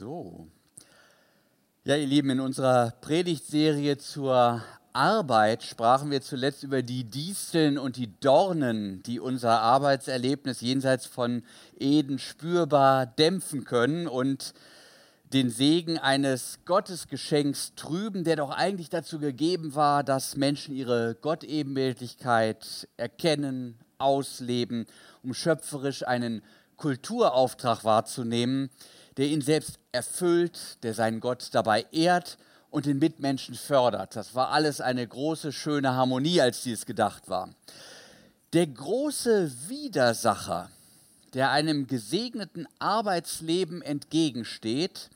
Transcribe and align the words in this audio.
So. 0.00 0.48
Ja, 1.84 1.94
ihr 1.94 2.06
Lieben, 2.06 2.30
in 2.30 2.40
unserer 2.40 2.94
Predigtserie 3.02 3.98
zur 3.98 4.64
Arbeit 4.94 5.62
sprachen 5.62 6.10
wir 6.10 6.22
zuletzt 6.22 6.62
über 6.62 6.80
die 6.80 7.04
Disteln 7.04 7.76
und 7.76 7.98
die 7.98 8.18
Dornen, 8.18 9.02
die 9.02 9.20
unser 9.20 9.60
Arbeitserlebnis 9.60 10.62
jenseits 10.62 11.04
von 11.04 11.42
Eden 11.78 12.18
spürbar 12.18 13.04
dämpfen 13.04 13.64
können 13.64 14.08
und 14.08 14.54
den 15.34 15.50
Segen 15.50 15.98
eines 15.98 16.60
Gottesgeschenks 16.64 17.74
trüben, 17.74 18.24
der 18.24 18.36
doch 18.36 18.52
eigentlich 18.52 18.88
dazu 18.88 19.18
gegeben 19.18 19.74
war, 19.74 20.02
dass 20.02 20.34
Menschen 20.34 20.74
ihre 20.74 21.14
Gottebenbildlichkeit 21.14 22.88
erkennen, 22.96 23.78
ausleben, 23.98 24.86
um 25.22 25.34
schöpferisch 25.34 26.08
einen 26.08 26.40
Kulturauftrag 26.78 27.84
wahrzunehmen, 27.84 28.70
der 29.20 29.28
ihn 29.28 29.42
selbst 29.42 29.78
erfüllt, 29.92 30.82
der 30.82 30.94
seinen 30.94 31.20
Gott 31.20 31.50
dabei 31.52 31.84
ehrt 31.92 32.38
und 32.70 32.86
den 32.86 32.98
Mitmenschen 32.98 33.54
fördert. 33.54 34.16
Das 34.16 34.34
war 34.34 34.48
alles 34.48 34.80
eine 34.80 35.06
große, 35.06 35.52
schöne 35.52 35.92
Harmonie, 35.92 36.40
als 36.40 36.62
dies 36.62 36.86
gedacht 36.86 37.28
war. 37.28 37.50
Der 38.54 38.66
große 38.66 39.52
Widersacher, 39.68 40.70
der 41.34 41.50
einem 41.50 41.86
gesegneten 41.86 42.66
Arbeitsleben 42.78 43.82
entgegensteht, 43.82 45.10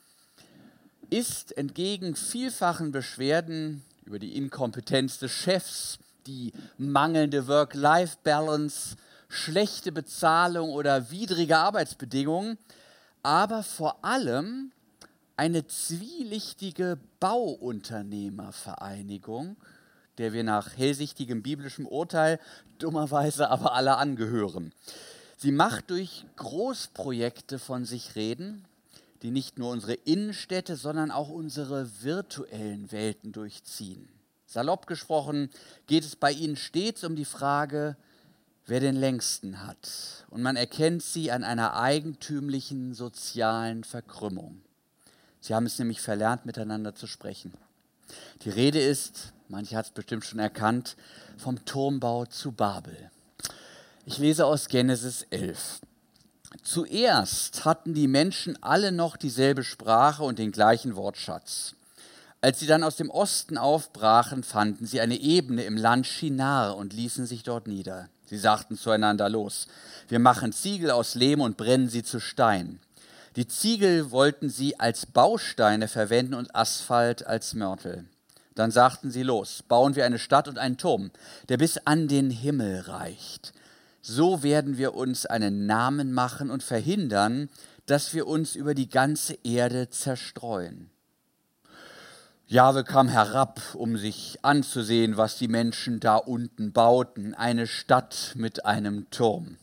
ist 1.08 1.56
entgegen 1.56 2.14
vielfachen 2.14 2.92
Beschwerden 2.92 3.82
über 4.04 4.18
die 4.18 4.36
Inkompetenz 4.36 5.18
des 5.18 5.32
Chefs, 5.32 5.98
die 6.26 6.52
mangelnde 6.76 7.48
Work-Life-Balance, 7.48 8.96
schlechte 9.30 9.92
Bezahlung 9.92 10.68
oder 10.68 11.10
widrige 11.10 11.56
Arbeitsbedingungen, 11.56 12.58
aber 13.24 13.64
vor 13.64 14.04
allem 14.04 14.70
eine 15.36 15.66
zwielichtige 15.66 16.96
Bauunternehmervereinigung, 17.18 19.56
der 20.18 20.32
wir 20.32 20.44
nach 20.44 20.76
hellsichtigem 20.76 21.42
biblischem 21.42 21.88
Urteil 21.88 22.38
dummerweise 22.78 23.50
aber 23.50 23.72
alle 23.72 23.96
angehören. 23.96 24.72
Sie 25.36 25.50
macht 25.50 25.90
durch 25.90 26.24
Großprojekte 26.36 27.58
von 27.58 27.84
sich 27.84 28.14
reden, 28.14 28.64
die 29.22 29.32
nicht 29.32 29.58
nur 29.58 29.70
unsere 29.70 29.94
Innenstädte, 29.94 30.76
sondern 30.76 31.10
auch 31.10 31.30
unsere 31.30 31.90
virtuellen 32.02 32.92
Welten 32.92 33.32
durchziehen. 33.32 34.08
Salopp 34.46 34.86
gesprochen 34.86 35.50
geht 35.86 36.04
es 36.04 36.14
bei 36.14 36.30
ihnen 36.30 36.54
stets 36.56 37.02
um 37.02 37.16
die 37.16 37.24
Frage, 37.24 37.96
wer 38.66 38.80
den 38.80 38.96
längsten 38.96 39.66
hat. 39.66 40.24
Und 40.30 40.42
man 40.42 40.56
erkennt 40.56 41.02
sie 41.02 41.30
an 41.30 41.44
einer 41.44 41.76
eigentümlichen 41.76 42.94
sozialen 42.94 43.84
Verkrümmung. 43.84 44.62
Sie 45.40 45.54
haben 45.54 45.66
es 45.66 45.78
nämlich 45.78 46.00
verlernt, 46.00 46.46
miteinander 46.46 46.94
zu 46.94 47.06
sprechen. 47.06 47.52
Die 48.42 48.50
Rede 48.50 48.80
ist, 48.80 49.32
manche 49.48 49.76
hat 49.76 49.86
es 49.86 49.92
bestimmt 49.92 50.24
schon 50.24 50.38
erkannt, 50.38 50.96
vom 51.36 51.64
Turmbau 51.64 52.24
zu 52.26 52.52
Babel. 52.52 53.10
Ich 54.06 54.18
lese 54.18 54.46
aus 54.46 54.68
Genesis 54.68 55.26
11. 55.30 55.80
Zuerst 56.62 57.64
hatten 57.64 57.94
die 57.94 58.08
Menschen 58.08 58.62
alle 58.62 58.92
noch 58.92 59.16
dieselbe 59.16 59.64
Sprache 59.64 60.22
und 60.22 60.38
den 60.38 60.52
gleichen 60.52 60.94
Wortschatz. 60.96 61.74
Als 62.40 62.60
sie 62.60 62.66
dann 62.66 62.84
aus 62.84 62.96
dem 62.96 63.10
Osten 63.10 63.56
aufbrachen, 63.56 64.42
fanden 64.42 64.86
sie 64.86 65.00
eine 65.00 65.16
Ebene 65.16 65.64
im 65.64 65.76
Land 65.76 66.06
Shinar 66.06 66.76
und 66.76 66.92
ließen 66.92 67.26
sich 67.26 67.42
dort 67.42 67.66
nieder. 67.66 68.08
Sie 68.26 68.38
sagten 68.38 68.76
zueinander 68.76 69.28
los, 69.28 69.66
wir 70.08 70.18
machen 70.18 70.52
Ziegel 70.52 70.90
aus 70.90 71.14
Lehm 71.14 71.40
und 71.40 71.56
brennen 71.56 71.88
sie 71.88 72.02
zu 72.02 72.20
Stein. 72.20 72.80
Die 73.36 73.48
Ziegel 73.48 74.10
wollten 74.10 74.48
sie 74.48 74.78
als 74.78 75.06
Bausteine 75.06 75.88
verwenden 75.88 76.34
und 76.34 76.54
Asphalt 76.54 77.26
als 77.26 77.54
Mörtel. 77.54 78.04
Dann 78.54 78.70
sagten 78.70 79.10
sie 79.10 79.24
los, 79.24 79.64
bauen 79.66 79.96
wir 79.96 80.06
eine 80.06 80.20
Stadt 80.20 80.46
und 80.46 80.58
einen 80.58 80.76
Turm, 80.76 81.10
der 81.48 81.56
bis 81.56 81.78
an 81.78 82.06
den 82.06 82.30
Himmel 82.30 82.80
reicht. 82.80 83.52
So 84.00 84.42
werden 84.42 84.78
wir 84.78 84.94
uns 84.94 85.26
einen 85.26 85.66
Namen 85.66 86.12
machen 86.12 86.50
und 86.50 86.62
verhindern, 86.62 87.48
dass 87.86 88.14
wir 88.14 88.26
uns 88.26 88.54
über 88.54 88.74
die 88.74 88.88
ganze 88.88 89.36
Erde 89.42 89.90
zerstreuen. 89.90 90.90
Jahwe 92.46 92.84
kam 92.84 93.08
herab, 93.08 93.60
um 93.72 93.96
sich 93.96 94.38
anzusehen, 94.42 95.16
was 95.16 95.38
die 95.38 95.48
Menschen 95.48 95.98
da 95.98 96.16
unten 96.16 96.72
bauten, 96.72 97.34
eine 97.34 97.66
Stadt 97.66 98.32
mit 98.36 98.66
einem 98.66 99.08
Turm. 99.10 99.56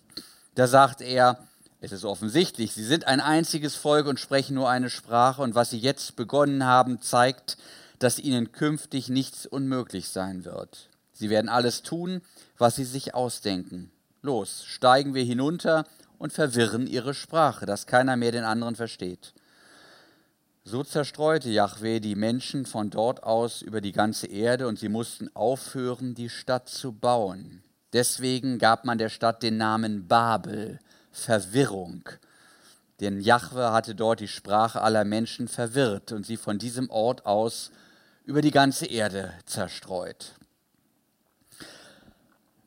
Da 0.56 0.66
sagt 0.66 1.02
er, 1.02 1.38
es 1.80 1.92
ist 1.92 2.06
offensichtlich, 2.06 2.74
sie 2.74 2.84
sind 2.84 3.06
ein 3.06 3.22
einziges 3.22 3.76
Volk 3.76 4.08
und 4.08 4.20
sprechen 4.20 4.56
nur 4.56 4.68
eine 4.68 4.90
Sprache, 4.90 5.44
und 5.44 5.54
was 5.54 5.70
sie 5.70 5.78
jetzt 5.78 6.16
begonnen 6.16 6.66
haben, 6.66 7.02
zeigt, 7.02 7.58
dass 8.00 8.18
ihnen 8.18 8.52
künftig 8.52 9.10
nichts 9.10 9.46
unmöglich 9.46 10.10
sein 10.10 10.44
wird. 10.44 10.90
Sie 11.14 11.30
werden 11.30 11.50
alles 11.50 11.84
tun, 11.84 12.22
was 12.58 12.78
sie 12.78 12.84
sich 12.84 13.14
ausdenken. 13.14 13.92
Los, 14.24 14.64
steigen 14.66 15.14
wir 15.14 15.24
hinunter 15.24 15.86
und 16.18 16.34
verwirren 16.34 16.88
ihre 16.88 17.14
Sprache, 17.14 17.68
dass 17.68 17.86
keiner 17.86 18.18
mehr 18.18 18.32
den 18.32 18.44
anderen 18.44 18.76
versteht. 18.76 19.34
So 20.64 20.84
zerstreute 20.84 21.50
Yahweh 21.50 22.00
die 22.00 22.16
Menschen 22.16 22.68
von 22.68 22.92
dort 22.92 23.24
aus 23.24 23.64
über 23.64 23.82
die 23.82 23.92
ganze 23.92 24.28
Erde 24.28 24.68
und 24.68 24.78
sie 24.78 24.90
mussten 24.90 25.36
aufhören, 25.36 26.14
die 26.14 26.30
Stadt 26.30 26.70
zu 26.70 26.92
bauen. 26.92 27.64
Deswegen 27.94 28.60
gab 28.60 28.86
man 28.86 29.00
der 29.00 29.10
Stadt 29.10 29.42
den 29.42 29.58
Namen 29.58 30.08
Babel, 30.08 30.80
Verwirrung. 31.12 32.08
Denn 33.00 33.22
Jahwe 33.22 33.72
hatte 33.72 33.96
dort 33.96 34.20
die 34.20 34.28
Sprache 34.28 34.82
aller 34.82 35.04
Menschen 35.04 35.48
verwirrt 35.48 36.12
und 36.12 36.28
sie 36.28 36.38
von 36.38 36.60
diesem 36.60 36.92
Ort 36.92 37.26
aus 37.26 37.72
über 38.24 38.44
die 38.44 38.52
ganze 38.52 38.86
Erde 38.86 39.34
zerstreut. 39.48 40.36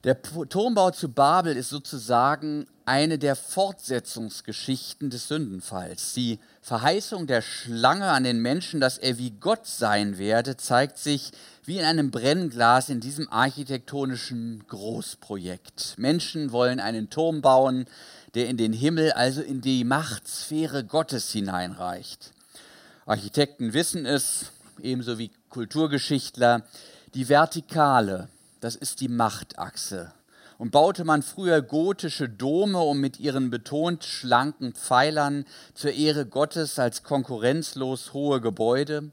Der 0.04 0.20
Turmbau 0.20 0.91
zu 0.91 1.09
Babel 1.09 1.56
ist 1.56 1.70
sozusagen 1.70 2.66
eine 2.84 3.19
der 3.19 3.34
Fortsetzungsgeschichten 3.34 5.09
des 5.09 5.28
Sündenfalls. 5.28 6.12
Die 6.12 6.41
Verheißung 6.60 7.26
der 7.26 7.41
Schlange 7.41 8.09
an 8.09 8.25
den 8.25 8.43
Menschen, 8.43 8.81
dass 8.81 8.98
er 8.98 9.16
wie 9.16 9.31
Gott 9.31 9.66
sein 9.66 10.19
werde, 10.19 10.59
zeigt 10.59 10.98
sich 10.98 11.31
wie 11.64 11.78
in 11.78 11.87
einem 11.87 12.10
Brennglas 12.10 12.91
in 12.91 13.00
diesem 13.00 13.32
architektonischen 13.32 14.64
Großprojekt. 14.69 15.94
Menschen 15.97 16.53
wollen 16.53 16.81
einen 16.81 17.09
Turm 17.09 17.41
bauen, 17.41 17.87
der 18.34 18.48
in 18.48 18.59
den 18.59 18.75
Himmel, 18.75 19.12
also 19.12 19.41
in 19.41 19.62
die 19.62 19.84
Machtsphäre 19.84 20.84
Gottes 20.84 21.32
hineinreicht. 21.32 22.34
Architekten 23.06 23.72
wissen 23.72 24.04
es, 24.04 24.53
ebenso 24.82 25.16
wie 25.16 25.31
Kulturgeschichtler, 25.48 26.62
die 27.14 27.31
Vertikale, 27.31 28.28
das 28.64 28.76
ist 28.76 29.02
die 29.02 29.08
Machtachse. 29.08 30.14
Und 30.56 30.70
baute 30.70 31.04
man 31.04 31.22
früher 31.22 31.60
gotische 31.60 32.30
Dome, 32.30 32.78
um 32.78 32.98
mit 32.98 33.20
ihren 33.20 33.50
betont 33.50 34.04
schlanken 34.04 34.72
Pfeilern 34.72 35.44
zur 35.75 35.92
Ehre 35.92 36.25
Gottes 36.25 36.78
als 36.78 37.02
konkurrenzlos 37.02 38.14
hohe 38.14 38.41
Gebäude, 38.41 39.10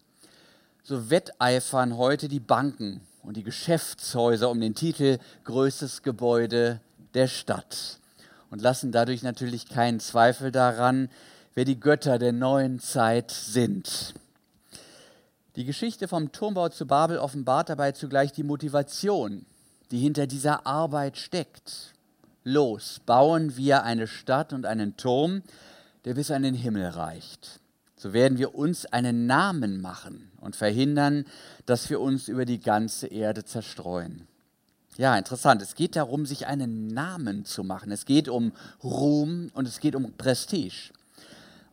so 0.84 1.10
wetteifern 1.10 1.98
heute 1.98 2.30
die 2.30 2.40
Banken 2.40 3.02
und 3.24 3.36
die 3.36 3.44
Geschäftshäuser 3.44 4.50
um 4.50 4.62
den 4.62 4.74
Titel 4.74 5.18
größtes 5.44 6.02
Gebäude 6.02 6.80
der 7.14 7.28
Stadt 7.28 8.00
und 8.52 8.62
lassen 8.62 8.94
dadurch 8.94 9.22
natürlich 9.22 9.68
keinen 9.68 10.00
Zweifel 10.00 10.54
daran, 10.54 11.10
wer 11.56 11.66
die 11.66 11.80
Götter 11.80 12.20
der 12.20 12.32
neuen 12.32 12.80
Zeit 12.80 13.32
sind. 13.32 14.14
Die 15.58 15.66
Geschichte 15.66 16.08
vom 16.08 16.32
Turmbau 16.32 16.70
zu 16.70 16.86
Babel 16.86 17.18
offenbart 17.18 17.68
dabei 17.68 17.92
zugleich 17.92 18.32
die 18.32 18.44
Motivation, 18.44 19.46
die 19.92 20.00
hinter 20.00 20.26
dieser 20.26 20.66
Arbeit 20.66 21.18
steckt. 21.18 21.94
Los, 22.44 23.02
bauen 23.06 23.58
wir 23.58 23.84
eine 23.84 24.08
Stadt 24.08 24.54
und 24.54 24.66
einen 24.66 24.96
Turm, 24.96 25.44
der 26.06 26.14
bis 26.14 26.32
an 26.32 26.44
den 26.44 26.56
Himmel 26.56 26.88
reicht. 26.88 27.60
So 27.98 28.14
werden 28.14 28.38
wir 28.38 28.56
uns 28.56 28.86
einen 28.86 29.28
Namen 29.28 29.82
machen 29.82 30.32
und 30.40 30.56
verhindern, 30.56 31.26
dass 31.66 31.90
wir 31.90 32.00
uns 32.00 32.30
über 32.30 32.46
die 32.46 32.60
ganze 32.60 33.08
Erde 33.08 33.44
zerstreuen. 33.44 34.28
Ja, 34.98 35.18
interessant. 35.18 35.62
Es 35.62 35.76
geht 35.76 35.96
darum, 35.96 36.26
sich 36.26 36.48
einen 36.48 36.88
Namen 36.88 37.46
zu 37.46 37.64
machen. 37.64 37.92
Es 37.92 38.06
geht 38.06 38.30
um 38.30 38.54
Ruhm 38.84 39.52
und 39.54 39.68
es 39.68 39.80
geht 39.80 39.96
um 39.96 40.14
Prestige. 40.14 40.92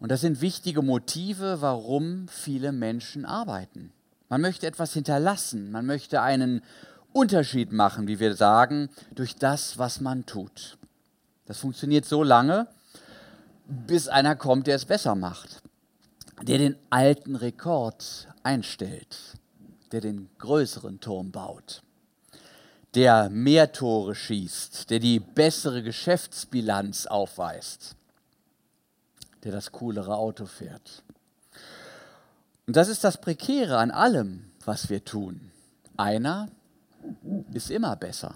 Und 0.00 0.12
das 0.12 0.20
sind 0.20 0.40
wichtige 0.40 0.82
Motive, 0.82 1.60
warum 1.60 2.28
viele 2.28 2.72
Menschen 2.72 3.24
arbeiten. 3.24 3.92
Man 4.28 4.40
möchte 4.40 4.66
etwas 4.66 4.92
hinterlassen, 4.92 5.70
man 5.70 5.86
möchte 5.86 6.20
einen 6.22 6.62
Unterschied 7.12 7.72
machen, 7.72 8.06
wie 8.06 8.20
wir 8.20 8.36
sagen, 8.36 8.90
durch 9.14 9.34
das, 9.34 9.78
was 9.78 10.00
man 10.00 10.26
tut. 10.26 10.78
Das 11.46 11.58
funktioniert 11.58 12.04
so 12.04 12.22
lange, 12.22 12.68
bis 13.66 14.06
einer 14.06 14.36
kommt, 14.36 14.66
der 14.66 14.76
es 14.76 14.84
besser 14.84 15.14
macht, 15.14 15.62
der 16.42 16.58
den 16.58 16.76
alten 16.90 17.34
Rekord 17.34 18.28
einstellt, 18.42 19.16
der 19.90 20.00
den 20.00 20.28
größeren 20.38 21.00
Turm 21.00 21.32
baut, 21.32 21.82
der 22.94 23.30
mehr 23.30 23.72
Tore 23.72 24.14
schießt, 24.14 24.90
der 24.90 25.00
die 25.00 25.18
bessere 25.18 25.82
Geschäftsbilanz 25.82 27.06
aufweist 27.06 27.97
der 29.44 29.52
das 29.52 29.72
coolere 29.72 30.16
Auto 30.16 30.46
fährt. 30.46 31.02
Und 32.66 32.76
das 32.76 32.88
ist 32.88 33.04
das 33.04 33.20
Prekäre 33.20 33.78
an 33.78 33.90
allem, 33.90 34.50
was 34.64 34.90
wir 34.90 35.04
tun. 35.04 35.50
Einer 35.96 36.48
ist 37.52 37.70
immer 37.70 37.96
besser. 37.96 38.34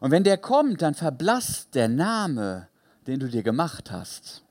Und 0.00 0.10
wenn 0.10 0.24
der 0.24 0.38
kommt, 0.38 0.82
dann 0.82 0.94
verblasst 0.94 1.74
der 1.74 1.88
Name, 1.88 2.68
den 3.06 3.20
du 3.20 3.28
dir 3.28 3.42
gemacht 3.42 3.90
hast. 3.90 4.42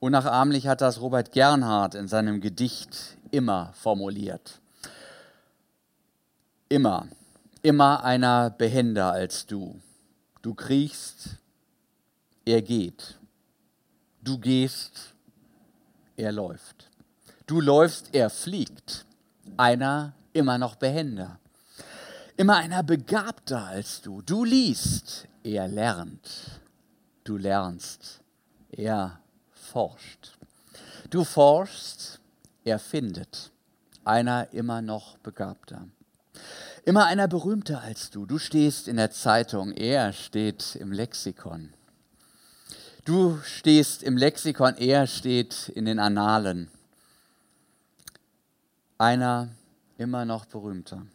Unnachahmlich 0.00 0.66
hat 0.66 0.80
das 0.80 1.00
Robert 1.00 1.32
Gernhardt 1.32 1.94
in 1.94 2.08
seinem 2.08 2.40
Gedicht 2.40 3.16
immer 3.30 3.72
formuliert. 3.74 4.60
Immer, 6.68 7.08
immer 7.62 8.04
einer 8.04 8.50
behender 8.50 9.12
als 9.12 9.46
du. 9.46 9.80
Du 10.42 10.54
kriechst, 10.54 11.36
er 12.44 12.62
geht. 12.62 13.17
Du 14.28 14.36
gehst, 14.36 15.14
er 16.14 16.32
läuft. 16.32 16.90
Du 17.46 17.62
läufst, 17.62 18.14
er 18.14 18.28
fliegt. 18.28 19.06
Einer 19.56 20.12
immer 20.34 20.58
noch 20.58 20.74
behender. 20.74 21.38
Immer 22.36 22.56
einer 22.56 22.82
begabter 22.82 23.64
als 23.64 24.02
du. 24.02 24.20
Du 24.20 24.44
liest, 24.44 25.26
er 25.42 25.66
lernt. 25.66 26.60
Du 27.24 27.38
lernst, 27.38 28.20
er 28.70 29.18
forscht. 29.50 30.36
Du 31.08 31.24
forschst, 31.24 32.20
er 32.64 32.78
findet. 32.78 33.50
Einer 34.04 34.52
immer 34.52 34.82
noch 34.82 35.16
begabter. 35.16 35.88
Immer 36.84 37.06
einer 37.06 37.28
berühmter 37.28 37.80
als 37.80 38.10
du. 38.10 38.26
Du 38.26 38.38
stehst 38.38 38.88
in 38.88 38.98
der 38.98 39.10
Zeitung, 39.10 39.72
er 39.72 40.12
steht 40.12 40.76
im 40.76 40.92
Lexikon. 40.92 41.72
Du 43.08 43.38
stehst 43.42 44.02
im 44.02 44.18
Lexikon, 44.18 44.76
er 44.76 45.06
steht 45.06 45.70
in 45.70 45.86
den 45.86 45.98
Annalen. 45.98 46.68
Einer 48.98 49.48
immer 49.96 50.26
noch 50.26 50.44
berühmter. 50.44 51.06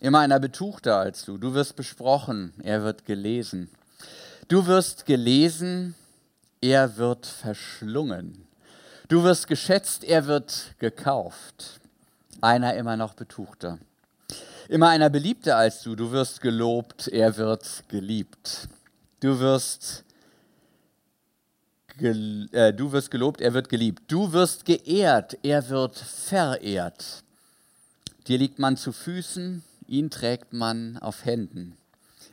Immer 0.00 0.18
einer 0.18 0.40
betuchter 0.40 0.96
als 0.96 1.24
du. 1.24 1.38
Du 1.38 1.54
wirst 1.54 1.76
besprochen, 1.76 2.52
er 2.64 2.82
wird 2.82 3.04
gelesen. 3.04 3.70
Du 4.48 4.66
wirst 4.66 5.06
gelesen, 5.06 5.94
er 6.60 6.96
wird 6.96 7.26
verschlungen. 7.26 8.44
Du 9.06 9.22
wirst 9.22 9.46
geschätzt, 9.46 10.02
er 10.02 10.26
wird 10.26 10.74
gekauft. 10.80 11.78
Einer 12.40 12.74
immer 12.74 12.96
noch 12.96 13.14
betuchter. 13.14 13.78
Immer 14.68 14.88
einer 14.88 15.10
beliebter 15.10 15.56
als 15.58 15.84
du. 15.84 15.94
Du 15.94 16.10
wirst 16.10 16.40
gelobt, 16.40 17.06
er 17.06 17.36
wird 17.36 17.84
geliebt. 17.88 18.66
Du 19.20 19.38
wirst, 19.38 20.02
äh, 22.00 22.72
du 22.72 22.92
wirst 22.92 23.10
gelobt, 23.10 23.40
er 23.40 23.54
wird 23.54 23.68
geliebt. 23.68 24.02
Du 24.08 24.32
wirst 24.32 24.64
geehrt, 24.64 25.38
er 25.42 25.68
wird 25.68 25.96
verehrt. 25.96 27.22
Dir 28.26 28.38
liegt 28.38 28.58
man 28.58 28.76
zu 28.76 28.92
Füßen, 28.92 29.62
Ihn 29.88 30.10
trägt 30.10 30.52
man 30.52 30.98
auf 30.98 31.24
Händen. 31.24 31.76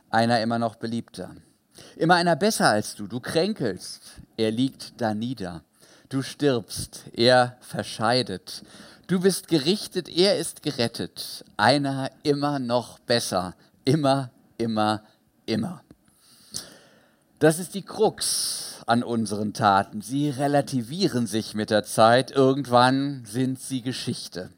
Einer 0.09 0.41
immer 0.41 0.57
noch 0.57 0.75
beliebter. 0.75 1.35
Immer 1.95 2.15
einer 2.15 2.35
besser 2.35 2.69
als 2.69 2.95
du. 2.95 3.07
Du 3.07 3.19
kränkelst, 3.19 4.01
er 4.37 4.51
liegt 4.51 4.99
da 4.99 5.13
nieder. 5.13 5.63
Du 6.09 6.21
stirbst, 6.21 7.05
er 7.13 7.57
verscheidet. 7.61 8.63
Du 9.07 9.19
bist 9.19 9.47
gerichtet, 9.47 10.09
er 10.09 10.37
ist 10.37 10.63
gerettet. 10.63 11.45
Einer 11.57 12.09
immer 12.23 12.59
noch 12.59 12.99
besser. 12.99 13.55
Immer, 13.85 14.31
immer, 14.57 15.03
immer. 15.45 15.83
Das 17.43 17.59
ist 17.59 17.73
die 17.73 17.81
Krux 17.81 18.83
an 18.87 19.03
unseren 19.03 19.51
Taten. 19.51 19.99
Sie 19.99 20.29
relativieren 20.29 21.27
sich 21.27 21.55
mit 21.55 21.71
der 21.71 21.83
Zeit. 21.83 22.31
Irgendwann 22.31 23.25
sind 23.25 23.59
sie 23.59 23.81
Geschichte 23.81 24.49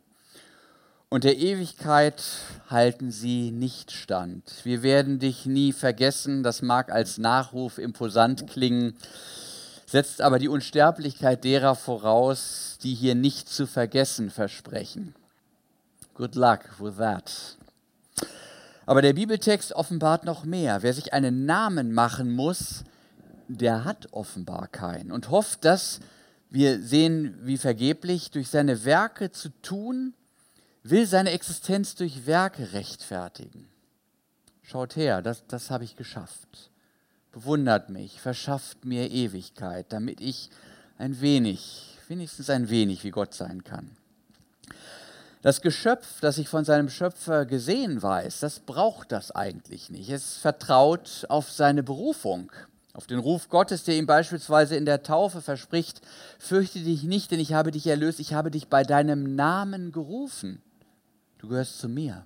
und 1.09 1.23
der 1.23 1.35
Ewigkeit 1.35 2.21
halten 2.69 3.09
sie 3.09 3.49
nicht 3.49 3.91
stand. 3.91 4.43
Wir 4.65 4.83
werden 4.83 5.17
dich 5.17 5.47
nie 5.47 5.73
vergessen, 5.73 6.43
das 6.43 6.61
mag 6.61 6.91
als 6.91 7.17
Nachruf 7.17 7.79
imposant 7.79 8.45
klingen, 8.45 8.95
setzt 9.87 10.21
aber 10.21 10.37
die 10.37 10.47
Unsterblichkeit 10.47 11.43
derer 11.43 11.73
voraus, 11.73 12.77
die 12.83 12.93
hier 12.93 13.15
nicht 13.15 13.49
zu 13.49 13.65
vergessen 13.65 14.29
versprechen. 14.29 15.15
Good 16.13 16.35
luck 16.35 16.79
with 16.79 16.97
that. 16.97 17.57
Aber 18.85 19.01
der 19.01 19.13
Bibeltext 19.13 19.73
offenbart 19.73 20.25
noch 20.25 20.45
mehr. 20.45 20.83
Wer 20.83 20.93
sich 20.93 21.13
einen 21.13 21.45
Namen 21.45 21.93
machen 21.93 22.31
muss, 22.31 22.83
der 23.47 23.83
hat 23.83 24.13
offenbar 24.13 24.67
keinen 24.67 25.11
und 25.11 25.29
hofft, 25.29 25.65
dass 25.65 25.99
wir 26.49 26.81
sehen, 26.81 27.37
wie 27.41 27.57
vergeblich 27.57 28.31
durch 28.31 28.49
seine 28.49 28.85
Werke 28.85 29.31
zu 29.31 29.49
tun, 29.61 30.13
will 30.83 31.05
seine 31.07 31.31
Existenz 31.31 31.95
durch 31.95 32.27
Werke 32.27 32.73
rechtfertigen. 32.73 33.67
Schaut 34.61 34.95
her, 34.95 35.21
das, 35.21 35.45
das 35.47 35.69
habe 35.69 35.83
ich 35.83 35.95
geschafft. 35.95 36.71
Bewundert 37.31 37.89
mich, 37.89 38.21
verschafft 38.21 38.85
mir 38.85 39.11
Ewigkeit, 39.11 39.91
damit 39.91 40.21
ich 40.21 40.49
ein 40.97 41.19
wenig, 41.21 41.97
wenigstens 42.07 42.49
ein 42.49 42.69
wenig 42.69 43.03
wie 43.03 43.11
Gott 43.11 43.33
sein 43.33 43.63
kann. 43.63 43.97
Das 45.45 45.61
Geschöpf, 45.61 46.21
das 46.21 46.37
sich 46.37 46.49
von 46.49 46.65
seinem 46.65 46.89
Schöpfer 46.89 47.45
gesehen 47.45 48.01
weiß, 48.01 48.39
das 48.39 48.61
braucht 48.61 49.11
das 49.11 49.29
eigentlich 49.29 49.91
nicht. 49.91 50.09
Es 50.09 50.37
vertraut 50.37 51.23
auf 51.29 51.51
seine 51.51 51.83
Berufung, 51.83 52.51
auf 52.93 53.05
den 53.05 53.19
Ruf 53.19 53.47
Gottes, 53.49 53.83
der 53.83 53.95
ihm 53.95 54.07
beispielsweise 54.07 54.75
in 54.75 54.87
der 54.87 55.03
Taufe 55.03 55.41
verspricht, 55.41 56.01
fürchte 56.39 56.79
dich 56.79 57.03
nicht, 57.03 57.29
denn 57.29 57.39
ich 57.39 57.53
habe 57.53 57.69
dich 57.69 57.85
erlöst, 57.85 58.19
ich 58.19 58.33
habe 58.33 58.49
dich 58.49 58.69
bei 58.69 58.81
deinem 58.81 59.35
Namen 59.35 59.91
gerufen. 59.91 60.63
Du 61.37 61.49
gehörst 61.49 61.77
zu 61.77 61.89
mir. 61.89 62.25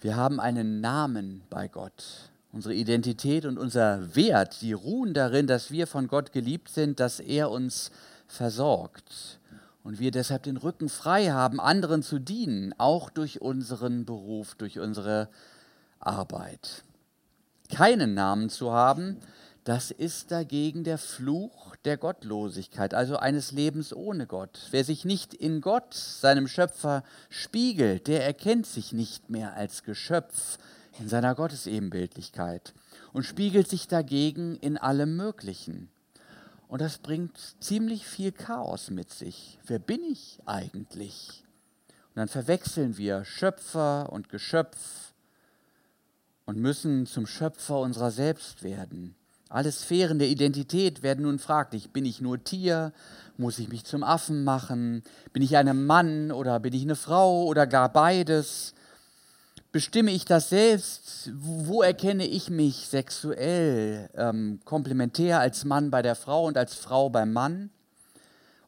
Wir 0.00 0.14
haben 0.14 0.38
einen 0.38 0.80
Namen 0.80 1.42
bei 1.50 1.66
Gott. 1.66 2.30
Unsere 2.52 2.74
Identität 2.74 3.46
und 3.46 3.58
unser 3.58 4.14
Wert, 4.14 4.60
die 4.60 4.74
ruhen 4.74 5.12
darin, 5.12 5.48
dass 5.48 5.72
wir 5.72 5.88
von 5.88 6.06
Gott 6.06 6.30
geliebt 6.30 6.68
sind, 6.68 7.00
dass 7.00 7.18
er 7.18 7.50
uns 7.50 7.90
versorgt 8.28 9.40
und 9.84 10.00
wir 10.00 10.10
deshalb 10.10 10.42
den 10.42 10.56
Rücken 10.56 10.88
frei 10.88 11.30
haben, 11.30 11.60
anderen 11.60 12.02
zu 12.02 12.18
dienen, 12.18 12.74
auch 12.78 13.10
durch 13.10 13.40
unseren 13.40 14.04
Beruf, 14.04 14.56
durch 14.56 14.80
unsere 14.80 15.28
Arbeit. 16.00 16.82
Keinen 17.72 18.14
Namen 18.14 18.48
zu 18.50 18.72
haben, 18.72 19.18
das 19.64 19.90
ist 19.90 20.30
dagegen 20.30 20.84
der 20.84 20.98
Fluch 20.98 21.76
der 21.84 21.96
Gottlosigkeit, 21.96 22.92
also 22.92 23.16
eines 23.16 23.52
Lebens 23.52 23.94
ohne 23.94 24.26
Gott. 24.26 24.68
Wer 24.70 24.84
sich 24.84 25.04
nicht 25.04 25.32
in 25.32 25.60
Gott, 25.60 25.94
seinem 25.94 26.48
Schöpfer, 26.48 27.04
spiegelt, 27.28 28.06
der 28.06 28.24
erkennt 28.24 28.66
sich 28.66 28.92
nicht 28.92 29.30
mehr 29.30 29.54
als 29.54 29.82
Geschöpf 29.82 30.58
in 30.98 31.08
seiner 31.08 31.34
Gottesebenbildlichkeit 31.34 32.74
und 33.12 33.24
spiegelt 33.24 33.68
sich 33.68 33.88
dagegen 33.88 34.56
in 34.56 34.76
allem 34.76 35.16
Möglichen. 35.16 35.90
Und 36.68 36.80
das 36.80 36.98
bringt 36.98 37.38
ziemlich 37.60 38.06
viel 38.06 38.32
Chaos 38.32 38.90
mit 38.90 39.12
sich. 39.12 39.58
Wer 39.66 39.78
bin 39.78 40.02
ich 40.02 40.38
eigentlich? 40.46 41.44
Und 41.88 42.16
dann 42.16 42.28
verwechseln 42.28 42.96
wir 42.96 43.24
Schöpfer 43.24 44.12
und 44.12 44.28
Geschöpf 44.28 45.14
und 46.46 46.58
müssen 46.58 47.06
zum 47.06 47.26
Schöpfer 47.26 47.80
unserer 47.80 48.10
selbst 48.10 48.62
werden. 48.62 49.14
Alle 49.48 49.70
Sphären 49.70 50.18
der 50.18 50.28
Identität 50.28 51.02
werden 51.02 51.22
nun 51.22 51.38
fraglich. 51.38 51.92
Bin 51.92 52.04
ich 52.04 52.20
nur 52.20 52.42
Tier? 52.42 52.92
Muss 53.36 53.58
ich 53.58 53.68
mich 53.68 53.84
zum 53.84 54.02
Affen 54.02 54.42
machen? 54.42 55.02
Bin 55.32 55.42
ich 55.42 55.56
ein 55.56 55.86
Mann 55.86 56.32
oder 56.32 56.58
bin 56.60 56.72
ich 56.72 56.82
eine 56.82 56.96
Frau 56.96 57.44
oder 57.44 57.66
gar 57.66 57.92
beides? 57.92 58.74
Bestimme 59.74 60.12
ich 60.12 60.24
das 60.24 60.50
selbst? 60.50 61.32
Wo 61.34 61.82
erkenne 61.82 62.24
ich 62.24 62.48
mich 62.48 62.86
sexuell, 62.86 64.08
ähm, 64.14 64.60
komplementär 64.64 65.40
als 65.40 65.64
Mann 65.64 65.90
bei 65.90 66.00
der 66.00 66.14
Frau 66.14 66.46
und 66.46 66.56
als 66.56 66.76
Frau 66.76 67.10
beim 67.10 67.32
Mann? 67.32 67.70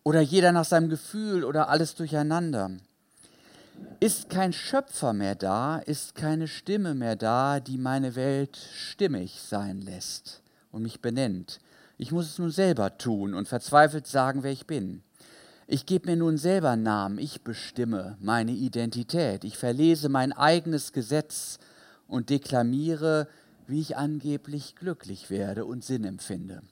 Oder 0.02 0.20
jeder 0.20 0.50
nach 0.50 0.64
seinem 0.64 0.88
Gefühl 0.88 1.44
oder 1.44 1.68
alles 1.68 1.94
durcheinander? 1.94 2.72
Ist 4.00 4.30
kein 4.30 4.52
Schöpfer 4.52 5.12
mehr 5.12 5.36
da, 5.36 5.76
ist 5.76 6.16
keine 6.16 6.48
Stimme 6.48 6.96
mehr 6.96 7.14
da, 7.14 7.60
die 7.60 7.78
meine 7.78 8.16
Welt 8.16 8.56
stimmig 8.56 9.40
sein 9.40 9.80
lässt 9.82 10.42
und 10.72 10.82
mich 10.82 11.02
benennt. 11.02 11.60
Ich 11.98 12.10
muss 12.10 12.26
es 12.26 12.38
nun 12.40 12.50
selber 12.50 12.98
tun 12.98 13.34
und 13.34 13.46
verzweifelt 13.46 14.08
sagen, 14.08 14.42
wer 14.42 14.50
ich 14.50 14.66
bin. 14.66 15.04
Ich 15.68 15.84
gebe 15.84 16.10
mir 16.10 16.16
nun 16.16 16.38
selber 16.38 16.76
Namen, 16.76 17.18
ich 17.18 17.42
bestimme 17.42 18.16
meine 18.20 18.52
Identität, 18.52 19.42
ich 19.42 19.58
verlese 19.58 20.08
mein 20.08 20.32
eigenes 20.32 20.92
Gesetz 20.92 21.58
und 22.06 22.30
deklamiere, 22.30 23.26
wie 23.66 23.80
ich 23.80 23.96
angeblich 23.96 24.76
glücklich 24.76 25.28
werde 25.28 25.64
und 25.64 25.84
Sinn 25.84 26.04
empfinde. 26.04 26.62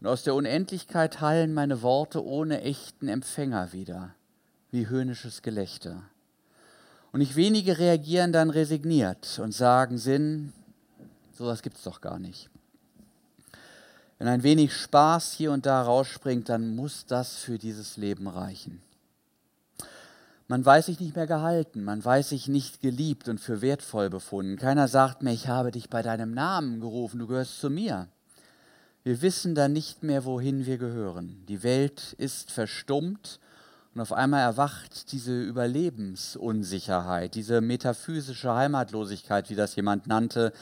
Und 0.00 0.06
aus 0.06 0.22
der 0.22 0.34
Unendlichkeit 0.34 1.22
hallen 1.22 1.54
meine 1.54 1.80
Worte 1.80 2.22
ohne 2.22 2.60
echten 2.60 3.08
Empfänger 3.08 3.72
wieder, 3.72 4.14
wie 4.70 4.88
höhnisches 4.88 5.40
Gelächter. 5.40 6.02
Und 7.10 7.20
nicht 7.20 7.36
wenige 7.36 7.78
reagieren 7.78 8.32
dann 8.32 8.50
resigniert 8.50 9.38
und 9.42 9.52
sagen 9.52 9.96
Sinn, 9.96 10.52
sowas 11.32 11.62
gibt's 11.62 11.84
doch 11.84 12.02
gar 12.02 12.18
nicht. 12.18 12.50
Wenn 14.18 14.28
ein 14.28 14.42
wenig 14.42 14.72
Spaß 14.72 15.32
hier 15.32 15.52
und 15.52 15.66
da 15.66 15.82
rausspringt, 15.82 16.48
dann 16.48 16.76
muss 16.76 17.06
das 17.06 17.36
für 17.36 17.58
dieses 17.58 17.96
Leben 17.96 18.28
reichen. 18.28 18.80
Man 20.46 20.64
weiß 20.64 20.86
sich 20.86 21.00
nicht 21.00 21.16
mehr 21.16 21.26
gehalten, 21.26 21.84
man 21.84 22.04
weiß 22.04 22.28
sich 22.28 22.48
nicht 22.48 22.80
geliebt 22.82 23.28
und 23.28 23.40
für 23.40 23.62
wertvoll 23.62 24.10
befunden. 24.10 24.56
Keiner 24.56 24.88
sagt 24.88 25.22
mehr, 25.22 25.32
ich 25.32 25.48
habe 25.48 25.70
dich 25.70 25.88
bei 25.88 26.02
deinem 26.02 26.32
Namen 26.32 26.80
gerufen, 26.80 27.18
du 27.18 27.26
gehörst 27.26 27.60
zu 27.60 27.70
mir. 27.70 28.08
Wir 29.04 29.22
wissen 29.22 29.54
dann 29.54 29.72
nicht 29.72 30.02
mehr, 30.02 30.24
wohin 30.24 30.66
wir 30.66 30.78
gehören. 30.78 31.44
Die 31.48 31.62
Welt 31.62 32.14
ist 32.18 32.52
verstummt 32.52 33.40
und 33.94 34.00
auf 34.00 34.12
einmal 34.12 34.42
erwacht 34.42 35.12
diese 35.12 35.42
Überlebensunsicherheit, 35.42 37.34
diese 37.34 37.60
metaphysische 37.60 38.54
Heimatlosigkeit, 38.54 39.48
wie 39.50 39.54
das 39.54 39.76
jemand 39.76 40.06
nannte, 40.06 40.52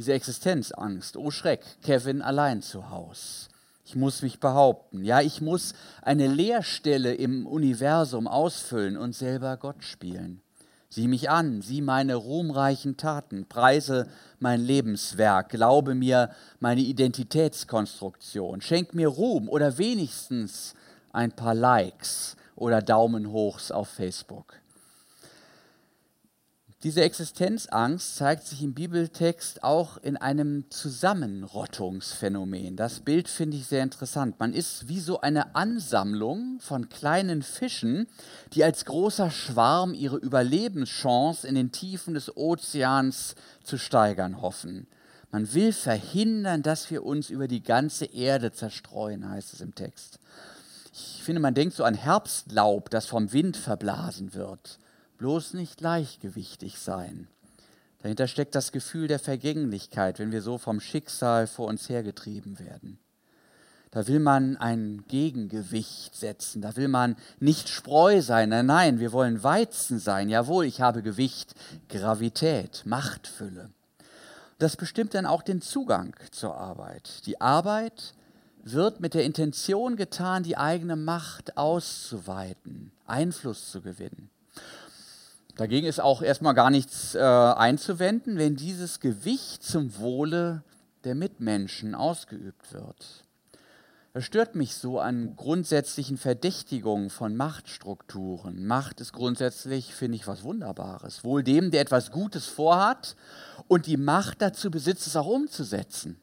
diese 0.00 0.14
Existenzangst. 0.14 1.18
Oh 1.18 1.30
Schreck, 1.30 1.60
Kevin 1.82 2.22
allein 2.22 2.62
zu 2.62 2.88
Hause. 2.88 3.50
Ich 3.84 3.96
muss 3.96 4.22
mich 4.22 4.40
behaupten. 4.40 5.04
Ja, 5.04 5.20
ich 5.20 5.42
muss 5.42 5.74
eine 6.00 6.26
Leerstelle 6.26 7.12
im 7.12 7.46
Universum 7.46 8.26
ausfüllen 8.26 8.96
und 8.96 9.14
selber 9.14 9.58
Gott 9.58 9.84
spielen. 9.84 10.40
Sieh 10.88 11.06
mich 11.06 11.28
an, 11.28 11.60
sieh 11.60 11.82
meine 11.82 12.14
ruhmreichen 12.14 12.96
Taten, 12.96 13.44
preise 13.46 14.08
mein 14.38 14.62
Lebenswerk, 14.62 15.50
glaube 15.50 15.94
mir 15.94 16.30
meine 16.60 16.80
Identitätskonstruktion, 16.80 18.62
schenk 18.62 18.94
mir 18.94 19.08
Ruhm 19.08 19.50
oder 19.50 19.76
wenigstens 19.76 20.72
ein 21.12 21.30
paar 21.30 21.54
Likes 21.54 22.36
oder 22.56 22.80
Daumen 22.80 23.30
hochs 23.32 23.70
auf 23.70 23.88
Facebook. 23.88 24.54
Diese 26.82 27.02
Existenzangst 27.02 28.16
zeigt 28.16 28.46
sich 28.46 28.62
im 28.62 28.72
Bibeltext 28.72 29.62
auch 29.62 29.98
in 29.98 30.16
einem 30.16 30.64
Zusammenrottungsphänomen. 30.70 32.76
Das 32.76 33.00
Bild 33.00 33.28
finde 33.28 33.58
ich 33.58 33.66
sehr 33.66 33.82
interessant. 33.82 34.40
Man 34.40 34.54
ist 34.54 34.88
wie 34.88 35.00
so 35.00 35.20
eine 35.20 35.54
Ansammlung 35.54 36.58
von 36.60 36.88
kleinen 36.88 37.42
Fischen, 37.42 38.06
die 38.54 38.64
als 38.64 38.86
großer 38.86 39.30
Schwarm 39.30 39.92
ihre 39.92 40.16
Überlebenschance 40.16 41.46
in 41.46 41.54
den 41.54 41.70
Tiefen 41.70 42.14
des 42.14 42.34
Ozeans 42.34 43.34
zu 43.62 43.76
steigern 43.76 44.40
hoffen. 44.40 44.86
Man 45.30 45.52
will 45.52 45.74
verhindern, 45.74 46.62
dass 46.62 46.90
wir 46.90 47.04
uns 47.04 47.28
über 47.28 47.46
die 47.46 47.62
ganze 47.62 48.06
Erde 48.06 48.52
zerstreuen, 48.52 49.28
heißt 49.28 49.52
es 49.52 49.60
im 49.60 49.74
Text. 49.74 50.18
Ich 50.94 51.22
finde, 51.22 51.42
man 51.42 51.52
denkt 51.52 51.76
so 51.76 51.84
an 51.84 51.92
Herbstlaub, 51.92 52.88
das 52.88 53.04
vom 53.04 53.34
Wind 53.34 53.58
verblasen 53.58 54.32
wird 54.32 54.78
bloß 55.20 55.52
nicht 55.52 55.76
gleichgewichtig 55.76 56.78
sein. 56.78 57.28
Dahinter 58.02 58.26
steckt 58.26 58.54
das 58.54 58.72
Gefühl 58.72 59.06
der 59.06 59.18
Vergänglichkeit, 59.18 60.18
wenn 60.18 60.32
wir 60.32 60.40
so 60.40 60.56
vom 60.56 60.80
Schicksal 60.80 61.46
vor 61.46 61.68
uns 61.68 61.90
hergetrieben 61.90 62.58
werden. 62.58 62.98
Da 63.90 64.06
will 64.06 64.18
man 64.18 64.56
ein 64.56 65.04
Gegengewicht 65.08 66.16
setzen, 66.16 66.62
da 66.62 66.74
will 66.76 66.88
man 66.88 67.16
nicht 67.38 67.68
Spreu 67.68 68.22
sein, 68.22 68.48
nein, 68.48 68.64
nein, 68.64 68.98
wir 68.98 69.12
wollen 69.12 69.42
Weizen 69.42 69.98
sein. 69.98 70.30
Jawohl, 70.30 70.64
ich 70.64 70.80
habe 70.80 71.02
Gewicht, 71.02 71.54
Gravität, 71.90 72.82
Machtfülle. 72.86 73.68
Das 74.58 74.76
bestimmt 74.76 75.12
dann 75.12 75.26
auch 75.26 75.42
den 75.42 75.60
Zugang 75.60 76.16
zur 76.30 76.56
Arbeit. 76.56 77.26
Die 77.26 77.42
Arbeit 77.42 78.14
wird 78.62 79.00
mit 79.00 79.12
der 79.12 79.24
Intention 79.24 79.96
getan, 79.96 80.44
die 80.44 80.56
eigene 80.56 80.96
Macht 80.96 81.58
auszuweiten, 81.58 82.92
Einfluss 83.06 83.70
zu 83.70 83.82
gewinnen. 83.82 84.30
Dagegen 85.60 85.86
ist 85.86 86.00
auch 86.00 86.22
erstmal 86.22 86.54
gar 86.54 86.70
nichts 86.70 87.14
äh, 87.14 87.18
einzuwenden, 87.18 88.38
wenn 88.38 88.56
dieses 88.56 88.98
Gewicht 88.98 89.62
zum 89.62 89.94
Wohle 89.98 90.64
der 91.04 91.14
Mitmenschen 91.14 91.94
ausgeübt 91.94 92.72
wird. 92.72 93.24
Es 94.14 94.24
stört 94.24 94.54
mich 94.54 94.74
so 94.74 95.00
an 95.00 95.36
grundsätzlichen 95.36 96.16
Verdächtigungen 96.16 97.10
von 97.10 97.36
Machtstrukturen. 97.36 98.64
Macht 98.64 99.02
ist 99.02 99.12
grundsätzlich, 99.12 99.94
finde 99.94 100.16
ich, 100.16 100.26
was 100.26 100.44
Wunderbares. 100.44 101.24
Wohl 101.24 101.42
dem, 101.42 101.70
der 101.70 101.82
etwas 101.82 102.10
Gutes 102.10 102.46
vorhat 102.46 103.14
und 103.68 103.84
die 103.84 103.98
Macht 103.98 104.40
dazu 104.40 104.70
besitzt, 104.70 105.06
es 105.06 105.16
auch 105.16 105.26
umzusetzen. 105.26 106.18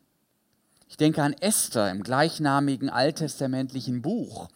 Ich 0.90 0.98
denke 0.98 1.22
an 1.22 1.34
Esther 1.34 1.92
im 1.92 2.02
gleichnamigen 2.02 2.90
alttestamentlichen 2.90 4.02
Buch 4.02 4.48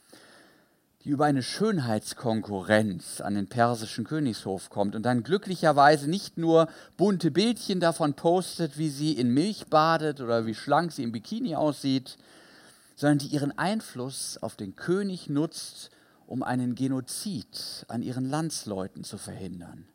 die 1.03 1.09
über 1.09 1.25
eine 1.25 1.41
Schönheitskonkurrenz 1.41 3.21
an 3.21 3.35
den 3.35 3.47
persischen 3.47 4.03
Königshof 4.03 4.69
kommt 4.69 4.95
und 4.95 5.03
dann 5.03 5.23
glücklicherweise 5.23 6.09
nicht 6.09 6.37
nur 6.37 6.67
bunte 6.97 7.31
Bildchen 7.31 7.79
davon 7.79 8.13
postet, 8.13 8.77
wie 8.77 8.89
sie 8.89 9.13
in 9.13 9.33
Milch 9.33 9.67
badet 9.67 10.21
oder 10.21 10.45
wie 10.45 10.55
schlank 10.55 10.91
sie 10.91 11.03
im 11.03 11.11
Bikini 11.11 11.55
aussieht, 11.55 12.17
sondern 12.95 13.17
die 13.17 13.27
ihren 13.27 13.57
Einfluss 13.57 14.37
auf 14.37 14.55
den 14.55 14.75
König 14.75 15.27
nutzt, 15.27 15.89
um 16.27 16.43
einen 16.43 16.75
Genozid 16.75 17.85
an 17.87 18.03
ihren 18.03 18.29
Landsleuten 18.29 19.03
zu 19.03 19.17
verhindern. 19.17 19.87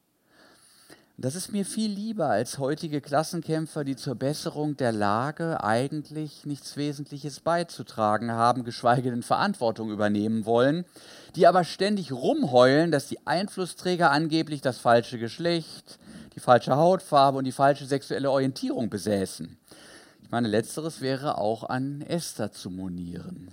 Das 1.19 1.35
ist 1.35 1.51
mir 1.51 1.65
viel 1.65 1.91
lieber 1.91 2.27
als 2.27 2.59
heutige 2.59 3.01
Klassenkämpfer, 3.01 3.85
die 3.85 3.97
zur 3.97 4.17
Besserung 4.17 4.77
der 4.77 4.93
Lage 4.93 5.65
eigentlich 5.65 6.45
nichts 6.45 6.77
Wesentliches 6.77 7.41
beizutragen 7.41 8.33
haben, 8.33 8.65
geschweige 8.65 9.09
denn 9.09 9.23
Verantwortung 9.23 9.91
übernehmen 9.91 10.45
wollen, 10.45 10.85
die 11.35 11.47
aber 11.47 11.65
ständig 11.65 12.13
rumheulen, 12.13 12.91
dass 12.91 13.09
die 13.09 13.27
Einflussträger 13.27 14.11
angeblich 14.11 14.61
das 14.61 14.77
falsche 14.77 15.19
Geschlecht, 15.19 15.99
die 16.35 16.41
falsche 16.41 16.77
Hautfarbe 16.77 17.39
und 17.39 17.45
die 17.45 17.53
falsche 17.53 17.87
sexuelle 17.87 18.31
Orientierung 18.31 18.91
besäßen. 18.91 19.57
Ich 20.23 20.31
meine, 20.31 20.49
letzteres 20.49 21.01
wäre 21.01 21.39
auch 21.39 21.65
an 21.65 22.03
Esther 22.03 22.53
zu 22.53 22.69
monieren. 22.69 23.53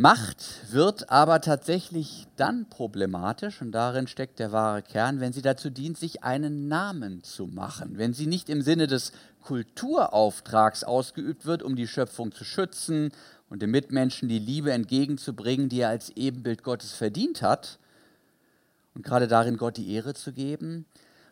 Macht 0.00 0.70
wird 0.70 1.10
aber 1.10 1.40
tatsächlich 1.40 2.28
dann 2.36 2.68
problematisch, 2.70 3.60
und 3.60 3.72
darin 3.72 4.06
steckt 4.06 4.38
der 4.38 4.52
wahre 4.52 4.80
Kern, 4.80 5.18
wenn 5.18 5.32
sie 5.32 5.42
dazu 5.42 5.70
dient, 5.70 5.98
sich 5.98 6.22
einen 6.22 6.68
Namen 6.68 7.24
zu 7.24 7.48
machen, 7.48 7.98
wenn 7.98 8.14
sie 8.14 8.28
nicht 8.28 8.48
im 8.48 8.62
Sinne 8.62 8.86
des 8.86 9.10
Kulturauftrags 9.42 10.84
ausgeübt 10.84 11.46
wird, 11.46 11.64
um 11.64 11.74
die 11.74 11.88
Schöpfung 11.88 12.30
zu 12.30 12.44
schützen 12.44 13.10
und 13.50 13.60
dem 13.60 13.72
Mitmenschen 13.72 14.28
die 14.28 14.38
Liebe 14.38 14.70
entgegenzubringen, 14.70 15.68
die 15.68 15.80
er 15.80 15.88
als 15.88 16.10
Ebenbild 16.10 16.62
Gottes 16.62 16.92
verdient 16.92 17.42
hat, 17.42 17.80
und 18.94 19.04
gerade 19.04 19.26
darin 19.26 19.56
Gott 19.56 19.78
die 19.78 19.92
Ehre 19.92 20.14
zu 20.14 20.32
geben, 20.32 20.84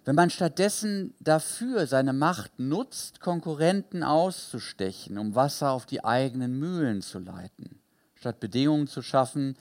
wenn 0.05 0.17
man 0.17 0.29
stattdessen 0.29 1.15
dafür 1.21 1.87
seine 1.87 2.13
Macht 2.13 2.59
nutzt, 2.59 3.21
Konkurrenten 3.21 4.03
auszustechen, 4.03 5.19
um 5.19 5.37
Wasser 5.37 5.71
auf 5.71 5.87
die 5.87 6.05
eigenen 6.05 6.59
Mühlen 6.59 7.01
zu 7.01 7.21
leiten 7.21 7.79
statt 8.27 8.41
Bedingungen 8.41 8.89
zu 8.89 9.03
schaffen, 9.03 9.57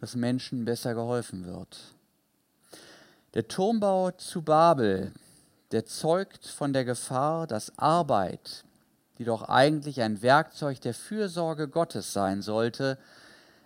dass 0.00 0.16
Menschen 0.16 0.64
besser 0.64 0.94
geholfen 0.94 1.46
wird. 1.46 1.94
Der 3.34 3.46
Turmbau 3.46 4.10
zu 4.10 4.42
Babel, 4.42 5.12
der 5.70 5.86
zeugt 5.86 6.44
von 6.48 6.72
der 6.72 6.84
Gefahr, 6.84 7.46
dass 7.46 7.78
Arbeit, 7.78 8.64
die 9.18 9.24
doch 9.24 9.42
eigentlich 9.42 10.00
ein 10.00 10.22
Werkzeug 10.22 10.80
der 10.80 10.92
Fürsorge 10.92 11.68
Gottes 11.68 12.12
sein 12.12 12.42
sollte, 12.42 12.98